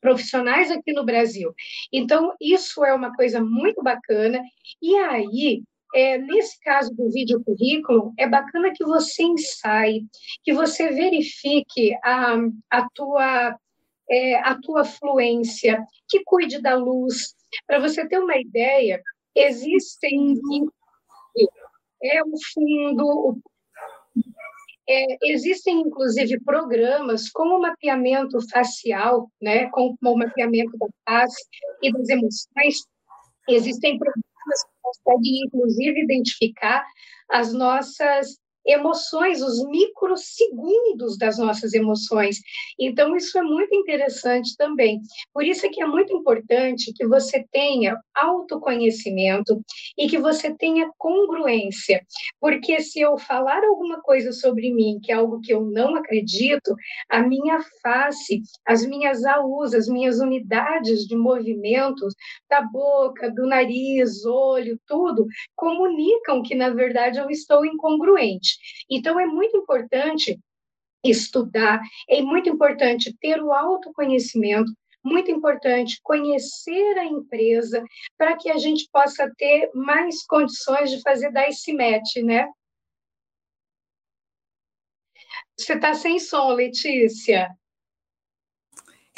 profissionais 0.00 0.70
aqui 0.70 0.94
no 0.94 1.04
Brasil? 1.04 1.54
Então, 1.92 2.34
isso 2.40 2.82
é 2.86 2.94
uma 2.94 3.14
coisa 3.14 3.38
muito 3.38 3.82
bacana. 3.82 4.42
E 4.80 4.96
aí, 4.96 5.62
é, 5.94 6.16
nesse 6.16 6.58
caso 6.60 6.94
do 6.94 7.10
vídeo 7.10 7.44
currículo, 7.44 8.14
é 8.18 8.26
bacana 8.26 8.72
que 8.74 8.82
você 8.82 9.22
ensaie, 9.22 10.06
que 10.42 10.54
você 10.54 10.88
verifique 10.88 11.94
a, 12.02 12.36
a, 12.70 12.88
tua, 12.94 13.58
é, 14.10 14.36
a 14.36 14.58
tua 14.58 14.84
fluência, 14.84 15.84
que 16.08 16.24
cuide 16.24 16.62
da 16.62 16.76
luz. 16.76 17.34
Para 17.66 17.78
você 17.78 18.08
ter 18.08 18.18
uma 18.18 18.38
ideia, 18.38 19.02
existem 19.36 20.40
é 22.02 22.22
o 22.22 22.32
fundo, 22.54 23.04
o, 23.06 23.38
é, 24.90 25.04
existem 25.22 25.80
inclusive 25.82 26.40
programas 26.40 27.30
como 27.30 27.60
mapeamento 27.60 28.38
facial, 28.50 29.30
né, 29.40 29.70
com 29.70 29.96
o 30.02 30.18
mapeamento 30.18 30.76
da 30.76 30.86
face 31.08 31.44
e 31.80 31.92
das 31.92 32.08
emoções. 32.08 32.86
Existem 33.48 33.96
programas 33.98 34.64
que 34.64 34.70
conseguem, 34.82 35.44
inclusive, 35.46 36.02
identificar 36.02 36.84
as 37.30 37.52
nossas 37.52 38.36
emoções, 38.66 39.42
os 39.42 39.64
microsegundos 39.68 41.18
das 41.18 41.38
nossas 41.38 41.72
emoções. 41.74 42.40
Então, 42.78 43.16
isso 43.16 43.38
é 43.38 43.42
muito 43.42 43.74
interessante 43.74 44.56
também. 44.56 45.00
Por 45.32 45.44
isso 45.44 45.66
é 45.66 45.68
que 45.68 45.82
é 45.82 45.86
muito 45.86 46.14
importante 46.14 46.92
que 46.94 47.06
você 47.06 47.44
tenha 47.50 47.96
autoconhecimento 48.14 49.60
e 49.96 50.08
que 50.08 50.18
você 50.18 50.54
tenha 50.54 50.90
congruência. 50.98 52.04
Porque 52.40 52.80
se 52.80 53.00
eu 53.00 53.18
falar 53.18 53.62
alguma 53.64 54.00
coisa 54.00 54.32
sobre 54.32 54.72
mim, 54.72 54.98
que 55.02 55.12
é 55.12 55.14
algo 55.14 55.40
que 55.40 55.52
eu 55.52 55.62
não 55.62 55.96
acredito, 55.96 56.74
a 57.08 57.20
minha 57.22 57.60
face, 57.82 58.42
as 58.66 58.84
minhas 58.84 59.24
AUs, 59.24 59.74
as 59.74 59.88
minhas 59.88 60.18
unidades 60.18 61.06
de 61.06 61.16
movimentos 61.16 62.14
da 62.48 62.62
boca, 62.62 63.30
do 63.30 63.46
nariz, 63.46 64.24
olho, 64.24 64.78
tudo, 64.86 65.26
comunicam 65.56 66.42
que, 66.42 66.54
na 66.54 66.70
verdade, 66.70 67.18
eu 67.18 67.30
estou 67.30 67.64
incongruente. 67.64 68.49
Então, 68.90 69.18
é 69.18 69.26
muito 69.26 69.56
importante 69.56 70.38
estudar, 71.04 71.80
é 72.08 72.20
muito 72.22 72.48
importante 72.48 73.16
ter 73.20 73.42
o 73.42 73.52
autoconhecimento, 73.52 74.72
muito 75.02 75.30
importante 75.30 75.98
conhecer 76.02 76.98
a 76.98 77.04
empresa 77.04 77.82
para 78.18 78.36
que 78.36 78.50
a 78.50 78.58
gente 78.58 78.88
possa 78.92 79.30
ter 79.36 79.70
mais 79.74 80.24
condições 80.26 80.90
de 80.90 81.00
fazer 81.00 81.32
dar 81.32 81.48
esse 81.48 81.72
match, 81.72 82.16
né? 82.22 82.46
Você 85.58 85.74
está 85.74 85.94
sem 85.94 86.18
som, 86.18 86.52
Letícia 86.52 87.48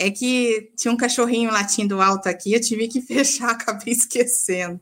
é 0.03 0.11
que 0.11 0.73
tinha 0.77 0.93
um 0.93 0.97
cachorrinho 0.97 1.53
latindo 1.53 2.01
alto 2.01 2.29
aqui, 2.29 2.53
eu 2.53 2.61
tive 2.61 2.89
que 2.89 3.01
fechar, 3.07 3.51
acabei 3.51 3.95
esquecendo. 3.95 4.81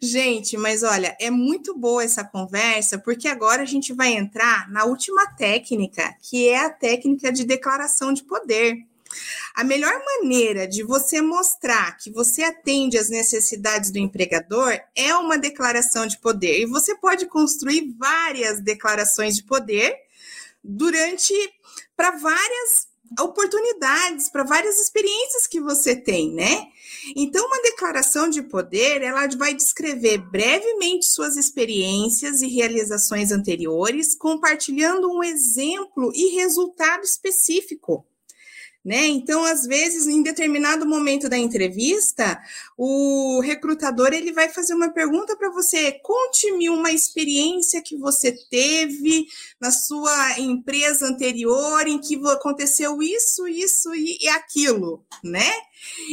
Gente, 0.00 0.56
mas 0.56 0.84
olha, 0.84 1.16
é 1.20 1.28
muito 1.28 1.76
boa 1.76 2.04
essa 2.04 2.22
conversa, 2.22 2.96
porque 2.96 3.26
agora 3.26 3.62
a 3.62 3.66
gente 3.66 3.92
vai 3.92 4.12
entrar 4.12 4.70
na 4.70 4.84
última 4.84 5.26
técnica, 5.34 6.14
que 6.22 6.48
é 6.48 6.64
a 6.64 6.70
técnica 6.70 7.32
de 7.32 7.44
declaração 7.44 8.12
de 8.12 8.22
poder. 8.22 8.76
A 9.56 9.64
melhor 9.64 9.92
maneira 10.04 10.68
de 10.68 10.84
você 10.84 11.20
mostrar 11.20 11.96
que 11.96 12.12
você 12.12 12.44
atende 12.44 12.96
às 12.96 13.10
necessidades 13.10 13.90
do 13.90 13.98
empregador 13.98 14.78
é 14.94 15.12
uma 15.16 15.36
declaração 15.36 16.06
de 16.06 16.16
poder. 16.16 16.60
E 16.60 16.66
você 16.66 16.94
pode 16.94 17.26
construir 17.26 17.92
várias 17.98 18.62
declarações 18.62 19.34
de 19.34 19.42
poder 19.42 19.96
durante 20.62 21.34
para 21.96 22.12
várias 22.12 22.89
oportunidades 23.18 24.28
para 24.28 24.44
várias 24.44 24.78
experiências 24.78 25.46
que 25.46 25.60
você 25.60 25.96
tem, 25.96 26.32
né? 26.32 26.68
Então, 27.16 27.46
uma 27.46 27.62
declaração 27.62 28.28
de 28.28 28.42
poder, 28.42 29.02
ela 29.02 29.26
vai 29.36 29.54
descrever 29.54 30.18
brevemente 30.18 31.06
suas 31.06 31.36
experiências 31.36 32.42
e 32.42 32.48
realizações 32.48 33.32
anteriores, 33.32 34.14
compartilhando 34.14 35.10
um 35.10 35.22
exemplo 35.22 36.12
e 36.14 36.36
resultado 36.36 37.02
específico 37.02 38.06
né? 38.84 39.06
Então, 39.08 39.44
às 39.44 39.66
vezes, 39.66 40.06
em 40.06 40.22
determinado 40.22 40.86
momento 40.86 41.28
da 41.28 41.36
entrevista, 41.36 42.40
o 42.76 43.40
recrutador 43.40 44.12
ele 44.12 44.32
vai 44.32 44.48
fazer 44.48 44.74
uma 44.74 44.88
pergunta 44.90 45.36
para 45.36 45.50
você: 45.50 45.92
conte-me 46.02 46.70
uma 46.70 46.90
experiência 46.90 47.82
que 47.82 47.96
você 47.96 48.32
teve 48.50 49.26
na 49.60 49.70
sua 49.70 50.38
empresa 50.38 51.06
anterior 51.06 51.86
em 51.86 51.98
que 51.98 52.18
aconteceu 52.28 53.02
isso, 53.02 53.46
isso 53.46 53.94
e 53.94 54.26
aquilo, 54.28 55.04
né? 55.22 55.50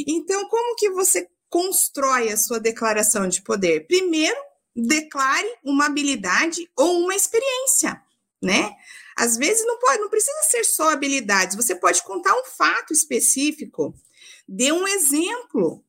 Então, 0.06 0.47
como 0.49 0.75
que 0.75 0.89
você 0.89 1.27
constrói 1.49 2.30
a 2.30 2.38
sua 2.38 2.60
declaração 2.60 3.30
de 3.30 3.41
poder? 3.41 3.88
Primeiro, 3.88 4.38
declare 4.75 5.47
uma 5.63 5.86
habilidade 5.86 6.69
ou 6.75 6.99
uma 6.99 7.15
experiência, 7.15 8.01
né? 8.41 8.75
Às 9.17 9.36
vezes 9.36 9.65
não 9.65 9.80
pode, 9.80 9.99
não 9.99 10.10
precisa 10.10 10.38
ser 10.43 10.63
só 10.63 10.91
habilidades, 10.91 11.56
você 11.56 11.75
pode 11.75 12.03
contar 12.03 12.36
um 12.36 12.45
fato 12.45 12.93
específico, 12.93 13.95
dê 14.47 14.71
um 14.71 14.88
exemplo, 14.88 15.84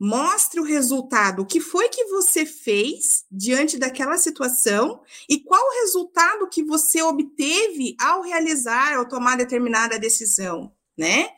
mostre 0.00 0.58
o 0.58 0.64
resultado, 0.64 1.42
o 1.42 1.46
que 1.46 1.60
foi 1.60 1.88
que 1.90 2.04
você 2.06 2.46
fez 2.46 3.24
diante 3.30 3.78
daquela 3.78 4.16
situação 4.16 5.02
e 5.28 5.40
qual 5.40 5.60
o 5.62 5.80
resultado 5.82 6.48
que 6.48 6.64
você 6.64 7.02
obteve 7.02 7.94
ao 8.00 8.22
realizar 8.22 8.98
ou 8.98 9.06
tomar 9.06 9.36
determinada 9.36 9.98
decisão, 9.98 10.72
né? 10.96 11.28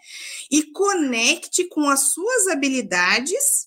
E 0.48 0.62
conecte 0.62 1.64
com 1.64 1.90
as 1.90 2.12
suas 2.12 2.46
habilidades 2.46 3.65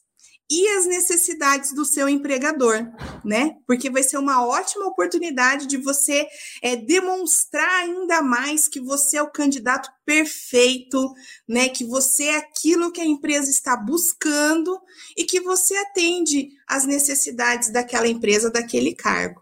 e 0.49 0.67
as 0.69 0.87
necessidades 0.87 1.73
do 1.73 1.85
seu 1.85 2.09
empregador, 2.09 2.87
né? 3.23 3.55
Porque 3.67 3.89
vai 3.89 4.01
ser 4.01 4.17
uma 4.17 4.45
ótima 4.45 4.87
oportunidade 4.87 5.67
de 5.67 5.77
você 5.77 6.27
é, 6.61 6.75
demonstrar 6.75 7.83
ainda 7.83 8.21
mais 8.21 8.67
que 8.67 8.81
você 8.81 9.17
é 9.17 9.21
o 9.21 9.29
candidato 9.29 9.89
perfeito, 10.03 11.13
né? 11.47 11.69
Que 11.69 11.85
você 11.85 12.25
é 12.25 12.37
aquilo 12.37 12.91
que 12.91 13.01
a 13.01 13.05
empresa 13.05 13.49
está 13.49 13.77
buscando 13.77 14.79
e 15.15 15.23
que 15.23 15.39
você 15.39 15.75
atende 15.75 16.49
às 16.67 16.85
necessidades 16.85 17.71
daquela 17.71 18.07
empresa, 18.07 18.49
daquele 18.49 18.95
cargo. 18.95 19.41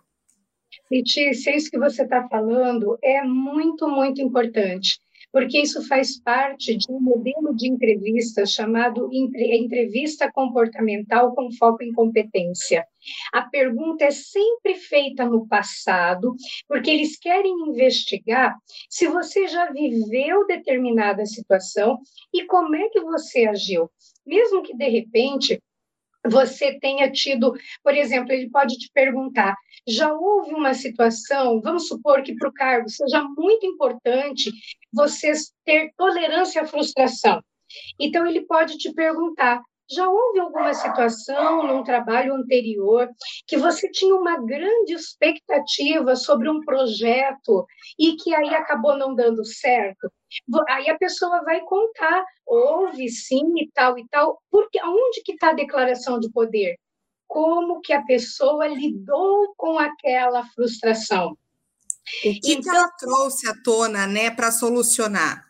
Letícia, 0.91 1.56
isso 1.56 1.70
que 1.70 1.80
você 1.80 2.04
está 2.04 2.28
falando 2.28 2.98
é 3.02 3.24
muito, 3.24 3.88
muito 3.88 4.22
importante 4.22 5.00
porque 5.32 5.60
isso 5.60 5.86
faz 5.88 6.20
parte 6.22 6.76
de 6.76 6.92
um 6.92 7.00
modelo 7.00 7.56
de 7.56 7.68
entrevista 7.68 8.46
chamado 8.46 9.10
entrevista 9.12 10.32
comportamental 10.32 11.34
com 11.36 11.52
foco 11.52 11.84
em 11.84 11.92
competência. 11.92 12.86
A 13.34 13.42
pergunta 13.42 14.06
é 14.06 14.12
sempre 14.12 14.76
feita 14.76 15.26
no 15.26 15.48
passado, 15.48 16.36
porque 16.68 16.90
eles 16.90 17.18
querem 17.18 17.54
investigar 17.70 18.56
se 18.90 19.08
você 19.08 19.48
já 19.48 19.72
viveu 19.72 20.46
determinada 20.48 21.26
situação 21.26 22.00
e 22.34 22.46
como 22.46 22.76
é 22.76 22.90
que 22.90 23.00
você 23.02 23.46
agiu. 23.46 23.90
Mesmo 24.26 24.62
que 24.62 24.76
de 24.76 24.90
repente 24.90 25.62
você 26.25 26.77
tenha 26.80 27.12
tido, 27.12 27.53
por 27.84 27.95
exemplo, 27.95 28.32
ele 28.32 28.49
pode 28.49 28.77
te 28.77 28.89
perguntar: 28.93 29.56
já 29.88 30.12
houve 30.13 30.53
uma 30.53 30.73
situação, 30.73 31.62
vamos 31.62 31.88
supor 31.88 32.23
que 32.23 32.36
para 32.36 32.49
o 32.49 32.53
cargo 32.53 32.89
seja 32.89 33.23
muito 33.23 33.65
importante 33.65 34.51
você 34.93 35.32
ter 35.65 35.91
tolerância 35.97 36.62
à 36.62 36.65
frustração. 36.65 37.41
Então, 37.99 38.25
ele 38.25 38.41
pode 38.45 38.77
te 38.77 38.93
perguntar: 38.93 39.62
já 39.89 40.08
houve 40.10 40.39
alguma 40.39 40.73
situação 40.73 41.65
num 41.65 41.84
trabalho 41.84 42.36
anterior 42.36 43.10
que 43.45 43.58
você 43.58 43.89
tinha 43.89 44.13
uma 44.15 44.38
grande 44.38 44.93
expectativa 44.93 46.15
sobre 46.15 46.50
um 46.50 46.60
projeto 46.62 47.65
e 47.97 48.15
que 48.17 48.36
aí 48.36 48.54
acabou 48.54 48.97
não 48.97 49.15
dando 49.15 49.45
certo? 49.45 50.12
Aí 50.67 50.89
a 50.89 50.97
pessoa 50.97 51.41
vai 51.43 51.62
contar, 51.62 52.23
houve 52.45 53.08
sim 53.10 53.54
e 53.60 53.71
tal 53.73 53.97
e 53.97 54.06
tal, 54.10 54.41
porque 54.52 54.78
aonde 54.80 55.21
que 55.23 55.34
está 55.34 55.50
a 55.50 55.54
declaração 55.54 56.19
de 56.19 56.30
poder? 56.32 56.78
Como 57.26 57.82
que 57.82 57.93
a 57.93 58.04
pessoa 58.04 58.67
lidou 58.67 59.54
com 59.56 59.80
aquela 59.80 60.45
frustração? 60.47 61.32
O 61.32 61.38
que, 62.21 62.39
então, 62.45 62.62
que 62.62 62.69
ela 62.69 62.89
trouxe 62.91 63.50
à 63.50 63.54
tona, 63.63 64.08
né, 64.08 64.32
para 64.32 64.52
solucionar? 64.52 65.47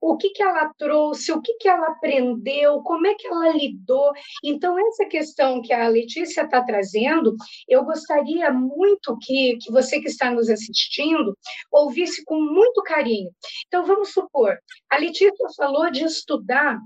O 0.00 0.16
que, 0.16 0.30
que 0.30 0.42
ela 0.42 0.72
trouxe, 0.78 1.32
o 1.32 1.40
que, 1.40 1.54
que 1.54 1.68
ela 1.68 1.88
aprendeu, 1.88 2.80
como 2.82 3.06
é 3.06 3.14
que 3.14 3.26
ela 3.26 3.50
lidou. 3.50 4.12
Então, 4.42 4.78
essa 4.88 5.04
questão 5.04 5.60
que 5.60 5.72
a 5.72 5.88
Letícia 5.88 6.42
está 6.42 6.62
trazendo, 6.62 7.36
eu 7.68 7.84
gostaria 7.84 8.50
muito 8.52 9.16
que, 9.18 9.56
que 9.58 9.70
você 9.70 10.00
que 10.00 10.08
está 10.08 10.30
nos 10.30 10.48
assistindo 10.48 11.36
ouvisse 11.70 12.24
com 12.24 12.40
muito 12.40 12.82
carinho. 12.82 13.30
Então, 13.66 13.84
vamos 13.84 14.12
supor, 14.12 14.58
a 14.90 14.98
Letícia 14.98 15.32
falou 15.56 15.90
de 15.90 16.04
estudar 16.04 16.78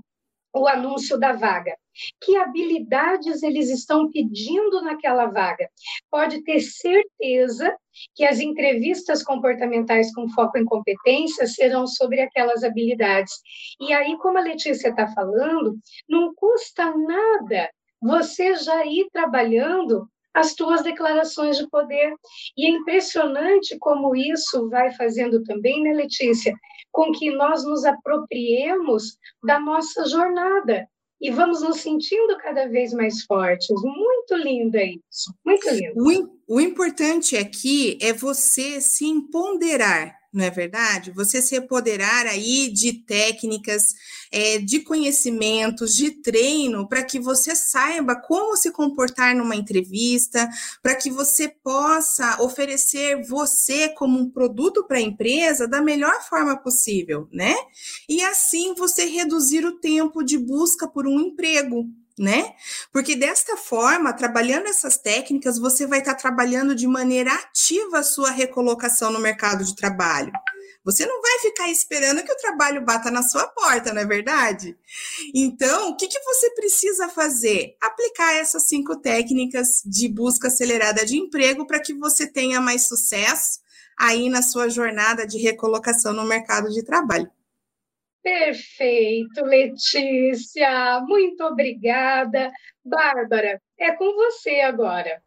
o 0.55 0.67
anúncio 0.67 1.17
da 1.19 1.33
vaga. 1.33 1.75
Que 2.21 2.35
habilidades 2.37 3.43
eles 3.43 3.69
estão 3.69 4.09
pedindo 4.11 4.81
naquela 4.81 5.27
vaga? 5.27 5.69
Pode 6.09 6.43
ter 6.43 6.59
certeza 6.59 7.75
que 8.13 8.25
as 8.25 8.39
entrevistas 8.39 9.23
comportamentais 9.23 10.13
com 10.13 10.29
foco 10.29 10.57
em 10.57 10.65
competências 10.65 11.55
serão 11.55 11.87
sobre 11.87 12.21
aquelas 12.21 12.63
habilidades. 12.63 13.33
E 13.79 13.93
aí, 13.93 14.17
como 14.17 14.37
a 14.37 14.41
Letícia 14.41 14.89
está 14.89 15.07
falando, 15.07 15.77
não 16.07 16.33
custa 16.35 16.93
nada 16.97 17.69
você 18.01 18.55
já 18.55 18.85
ir 18.85 19.07
trabalhando 19.11 20.07
as 20.35 20.53
tuas 20.53 20.83
declarações 20.83 21.57
de 21.57 21.67
poder. 21.69 22.13
E 22.57 22.65
é 22.65 22.69
impressionante 22.69 23.77
como 23.79 24.15
isso 24.15 24.69
vai 24.69 24.91
fazendo 24.91 25.41
também, 25.43 25.81
né, 25.81 25.93
Letícia? 25.93 26.53
com 26.95 27.11
que 27.11 27.29
nós 27.29 27.65
nos 27.65 27.83
apropriemos 27.83 29.17
da 29.43 29.59
nossa 29.59 30.05
jornada 30.05 30.87
e 31.19 31.29
vamos 31.29 31.61
nos 31.61 31.81
sentindo 31.81 32.37
cada 32.37 32.69
vez 32.69 32.93
mais 32.93 33.21
fortes. 33.23 33.75
Muito 33.83 34.35
lindo 34.35 34.77
é 34.77 34.85
isso, 34.85 35.33
muito 35.45 35.69
lindo. 35.69 35.93
O, 36.47 36.55
o 36.55 36.61
importante 36.61 37.35
aqui 37.35 37.97
é 38.01 38.13
você 38.13 38.79
se 38.79 39.05
empoderar 39.05 40.15
não 40.35 40.43
é 40.43 40.49
verdade? 40.49 41.11
Você 41.11 41.41
se 41.41 41.55
apoderar 41.55 42.25
aí 42.27 42.69
de 42.69 42.91
técnicas, 42.91 43.95
é, 44.29 44.59
de 44.59 44.81
conhecimentos, 44.81 45.95
de 45.95 46.11
treino, 46.11 46.87
para 46.89 47.03
que 47.03 47.19
você 47.19 47.55
saiba 47.55 48.15
como 48.15 48.57
se 48.57 48.69
comportar 48.69 49.33
numa 49.33 49.55
entrevista, 49.55 50.49
para 50.83 50.93
que 50.95 51.09
você 51.09 51.47
possa 51.47 52.43
oferecer 52.43 53.25
você 53.27 53.87
como 53.89 54.19
um 54.19 54.29
produto 54.29 54.85
para 54.85 54.97
a 54.97 55.01
empresa 55.01 55.67
da 55.67 55.81
melhor 55.81 56.21
forma 56.27 56.57
possível, 56.57 57.29
né? 57.31 57.55
E 58.09 58.21
assim 58.21 58.75
você 58.75 59.05
reduzir 59.05 59.65
o 59.65 59.79
tempo 59.79 60.21
de 60.21 60.37
busca 60.37 60.85
por 60.85 61.07
um 61.07 61.17
emprego 61.17 61.85
né? 62.17 62.53
Porque 62.91 63.15
desta 63.15 63.57
forma, 63.57 64.13
trabalhando 64.13 64.67
essas 64.67 64.97
técnicas, 64.97 65.59
você 65.59 65.85
vai 65.85 65.99
estar 65.99 66.15
trabalhando 66.15 66.73
de 66.73 66.87
maneira 66.87 67.33
ativa 67.33 67.99
a 67.99 68.03
sua 68.03 68.31
recolocação 68.31 69.11
no 69.11 69.19
mercado 69.19 69.63
de 69.63 69.75
trabalho. 69.75 70.31
Você 70.85 71.03
não 71.05 71.19
vai 71.19 71.39
ficar 71.39 71.67
esperando 71.69 72.23
que 72.23 72.31
o 72.31 72.37
trabalho 72.37 72.85
bata 72.85 73.09
na 73.09 73.23
sua 73.23 73.47
porta, 73.47 73.91
não 73.91 74.01
é 74.01 74.05
verdade? 74.05 74.77
Então, 75.33 75.89
o 75.89 75.97
que, 75.97 76.07
que 76.07 76.19
você 76.19 76.51
precisa 76.51 77.09
fazer? 77.09 77.75
Aplicar 77.81 78.35
essas 78.35 78.67
cinco 78.67 78.95
técnicas 78.95 79.81
de 79.83 80.07
busca 80.07 80.47
acelerada 80.47 81.03
de 81.03 81.17
emprego 81.17 81.65
para 81.65 81.79
que 81.79 81.93
você 81.93 82.27
tenha 82.27 82.61
mais 82.61 82.87
sucesso 82.87 83.61
aí 83.97 84.29
na 84.29 84.43
sua 84.43 84.69
jornada 84.69 85.25
de 85.25 85.39
recolocação 85.39 86.13
no 86.13 86.23
mercado 86.23 86.69
de 86.69 86.83
trabalho. 86.83 87.31
Perfeito, 88.25 89.45
Letícia. 89.45 90.99
Muito 91.07 91.43
obrigada. 91.43 92.51
Bárbara, 92.83 93.61
é 93.79 93.91
com 93.91 94.15
você 94.15 94.61
agora. 94.61 95.21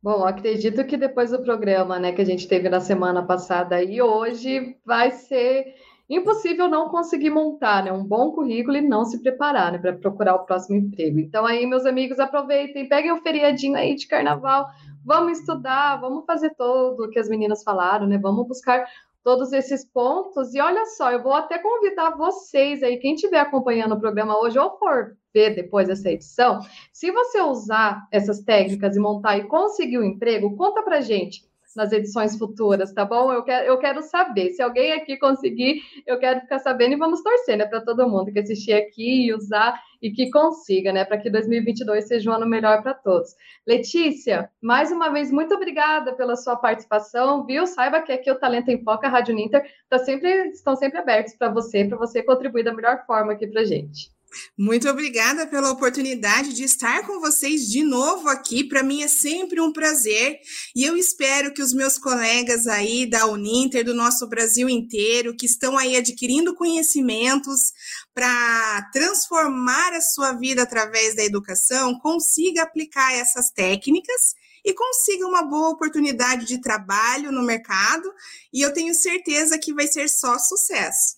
Bom, 0.00 0.24
acredito 0.24 0.84
que 0.84 0.96
depois 0.96 1.32
do 1.32 1.42
programa, 1.42 1.98
né, 1.98 2.12
que 2.12 2.22
a 2.22 2.24
gente 2.24 2.46
teve 2.46 2.68
na 2.68 2.78
semana 2.78 3.26
passada 3.26 3.82
e 3.82 4.00
hoje 4.00 4.76
vai 4.86 5.10
ser 5.10 5.74
impossível 6.08 6.68
não 6.68 6.88
conseguir 6.88 7.30
montar, 7.30 7.82
né, 7.82 7.90
um 7.90 8.04
bom 8.04 8.30
currículo 8.30 8.76
e 8.76 8.80
não 8.80 9.04
se 9.04 9.20
preparar, 9.20 9.72
né, 9.72 9.78
para 9.78 9.92
procurar 9.92 10.36
o 10.36 10.46
próximo 10.46 10.76
emprego. 10.76 11.18
Então 11.18 11.44
aí, 11.44 11.66
meus 11.66 11.84
amigos, 11.84 12.20
aproveitem, 12.20 12.88
peguem 12.88 13.10
o 13.10 13.20
feriadinho 13.22 13.74
aí 13.74 13.96
de 13.96 14.06
carnaval, 14.06 14.68
vamos 15.04 15.40
estudar, 15.40 15.96
vamos 15.96 16.24
fazer 16.24 16.54
tudo 16.56 17.06
o 17.06 17.10
que 17.10 17.18
as 17.18 17.28
meninas 17.28 17.64
falaram, 17.64 18.06
né? 18.06 18.18
Vamos 18.18 18.46
buscar 18.46 18.86
todos 19.28 19.52
esses 19.52 19.84
pontos. 19.84 20.54
E 20.54 20.60
olha 20.60 20.86
só, 20.86 21.12
eu 21.12 21.22
vou 21.22 21.34
até 21.34 21.58
convidar 21.58 22.16
vocês 22.16 22.82
aí, 22.82 22.96
quem 22.96 23.14
estiver 23.14 23.40
acompanhando 23.40 23.94
o 23.94 24.00
programa 24.00 24.40
hoje 24.40 24.58
ou 24.58 24.78
for 24.78 25.18
ver 25.34 25.54
depois 25.54 25.86
dessa 25.86 26.10
edição, 26.10 26.60
se 26.90 27.10
você 27.10 27.42
usar 27.42 28.08
essas 28.10 28.40
técnicas 28.40 28.96
e 28.96 28.98
montar 28.98 29.36
e 29.36 29.46
conseguir 29.46 29.98
um 29.98 30.04
emprego, 30.04 30.56
conta 30.56 30.82
pra 30.82 31.02
gente 31.02 31.46
nas 31.76 31.92
edições 31.92 32.36
futuras, 32.36 32.92
tá 32.92 33.04
bom? 33.04 33.32
Eu 33.32 33.42
quero, 33.42 33.66
eu 33.66 33.78
quero 33.78 34.02
saber. 34.02 34.50
Se 34.50 34.62
alguém 34.62 34.92
aqui 34.92 35.16
conseguir, 35.16 35.82
eu 36.06 36.18
quero 36.18 36.40
ficar 36.40 36.58
sabendo 36.58 36.94
e 36.94 36.96
vamos 36.96 37.22
torcer, 37.22 37.56
né, 37.56 37.66
para 37.66 37.80
todo 37.80 38.08
mundo 38.08 38.32
que 38.32 38.38
assistir 38.38 38.72
aqui 38.72 39.26
e 39.26 39.34
usar 39.34 39.80
e 40.00 40.10
que 40.10 40.30
consiga, 40.30 40.92
né, 40.92 41.04
para 41.04 41.18
que 41.18 41.30
2022 41.30 42.06
seja 42.06 42.30
um 42.30 42.34
ano 42.34 42.46
melhor 42.46 42.82
para 42.82 42.94
todos. 42.94 43.34
Letícia, 43.66 44.50
mais 44.62 44.92
uma 44.92 45.10
vez, 45.10 45.30
muito 45.30 45.54
obrigada 45.54 46.14
pela 46.14 46.36
sua 46.36 46.56
participação, 46.56 47.44
viu? 47.44 47.66
Saiba 47.66 48.00
que 48.02 48.12
aqui 48.12 48.30
o 48.30 48.38
Talento 48.38 48.68
em 48.68 48.82
Foca, 48.82 49.06
a 49.06 49.10
Rádio 49.10 49.34
Ninter, 49.34 49.62
tá 49.88 49.98
sempre, 49.98 50.48
estão 50.50 50.76
sempre 50.76 50.98
abertos 50.98 51.34
para 51.34 51.50
você, 51.50 51.84
para 51.84 51.98
você 51.98 52.22
contribuir 52.22 52.64
da 52.64 52.74
melhor 52.74 53.04
forma 53.06 53.32
aqui 53.32 53.46
para 53.46 53.64
gente. 53.64 54.17
Muito 54.56 54.88
obrigada 54.88 55.46
pela 55.46 55.70
oportunidade 55.70 56.52
de 56.52 56.64
estar 56.64 57.06
com 57.06 57.20
vocês 57.20 57.68
de 57.68 57.82
novo 57.82 58.28
aqui. 58.28 58.64
Para 58.64 58.82
mim 58.82 59.02
é 59.02 59.08
sempre 59.08 59.60
um 59.60 59.72
prazer 59.72 60.38
e 60.74 60.84
eu 60.84 60.96
espero 60.96 61.52
que 61.52 61.62
os 61.62 61.72
meus 61.72 61.98
colegas 61.98 62.66
aí 62.66 63.06
da 63.06 63.26
Uninter, 63.26 63.84
do 63.84 63.94
nosso 63.94 64.26
Brasil 64.28 64.68
inteiro, 64.68 65.36
que 65.36 65.46
estão 65.46 65.78
aí 65.78 65.96
adquirindo 65.96 66.54
conhecimentos 66.54 67.72
para 68.14 68.90
transformar 68.92 69.92
a 69.94 70.00
sua 70.00 70.32
vida 70.32 70.62
através 70.62 71.14
da 71.14 71.24
educação, 71.24 71.98
consiga 71.98 72.62
aplicar 72.62 73.14
essas 73.14 73.50
técnicas 73.50 74.34
e 74.64 74.74
consiga 74.74 75.26
uma 75.26 75.42
boa 75.42 75.70
oportunidade 75.70 76.44
de 76.44 76.60
trabalho 76.60 77.32
no 77.32 77.42
mercado. 77.42 78.12
E 78.52 78.60
eu 78.60 78.72
tenho 78.72 78.94
certeza 78.94 79.58
que 79.58 79.72
vai 79.72 79.86
ser 79.86 80.08
só 80.08 80.38
sucesso. 80.38 81.16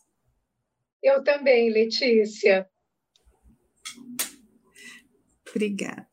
Eu 1.03 1.25
também, 1.25 1.71
Letícia. 1.71 2.69
Obrigada. 5.51 6.07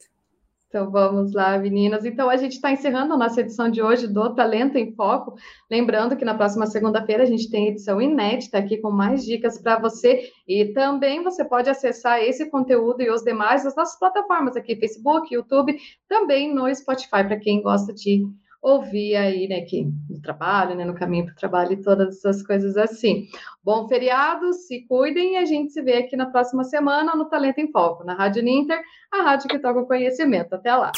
Então 0.70 0.92
vamos 0.92 1.34
lá, 1.34 1.58
meninas. 1.58 2.04
Então 2.04 2.30
a 2.30 2.36
gente 2.36 2.54
está 2.54 2.72
encerrando 2.72 3.14
a 3.14 3.18
nossa 3.18 3.40
edição 3.40 3.70
de 3.70 3.82
hoje 3.82 4.06
do 4.06 4.36
Talento 4.36 4.78
em 4.78 4.94
Foco. 4.94 5.36
Lembrando 5.72 6.18
que 6.18 6.26
na 6.26 6.36
próxima 6.36 6.66
segunda-feira 6.66 7.24
a 7.24 7.26
gente 7.26 7.50
tem 7.50 7.70
edição 7.70 8.02
inédita 8.02 8.58
aqui 8.58 8.78
com 8.78 8.92
mais 8.92 9.24
dicas 9.24 9.58
para 9.58 9.80
você. 9.80 10.30
E 10.46 10.74
também 10.74 11.24
você 11.24 11.46
pode 11.46 11.70
acessar 11.70 12.22
esse 12.22 12.50
conteúdo 12.50 13.02
e 13.02 13.10
os 13.10 13.24
demais 13.24 13.64
nas 13.64 13.76
nossas 13.78 13.98
plataformas 13.98 14.58
aqui, 14.58 14.76
Facebook, 14.76 15.34
YouTube, 15.34 15.78
também 16.08 16.54
no 16.54 16.74
Spotify, 16.76 17.24
para 17.24 17.40
quem 17.40 17.62
gosta 17.62 17.94
de 17.94 18.26
ouvir 18.68 19.16
aí, 19.16 19.48
né, 19.48 19.62
que 19.62 19.88
no 20.10 20.22
trabalho, 20.22 20.76
né, 20.76 20.84
no 20.84 20.94
caminho 20.94 21.26
para 21.26 21.34
o 21.34 21.38
trabalho 21.38 21.74
e 21.74 21.82
todas 21.82 22.18
essas 22.18 22.46
coisas 22.46 22.76
assim. 22.76 23.28
Bom 23.64 23.88
feriado, 23.88 24.52
se 24.52 24.82
cuidem 24.88 25.36
e 25.36 25.38
a 25.38 25.46
gente 25.46 25.72
se 25.72 25.82
vê 25.82 25.98
aqui 25.98 26.18
na 26.18 26.26
próxima 26.26 26.66
semana 26.66 27.16
no 27.16 27.30
Talento 27.30 27.60
em 27.60 27.72
Foco, 27.72 28.04
na 28.04 28.14
Rádio 28.14 28.44
Ninter, 28.44 28.82
a 29.12 29.24
rádio 29.24 29.48
que 29.48 29.60
toca 29.60 29.80
o 29.80 29.88
conhecimento. 29.88 30.54
Até 30.54 30.76
lá. 30.76 30.92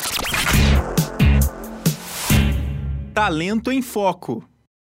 Talento 3.14 3.72
em 3.72 3.82
Foco. 3.82 4.49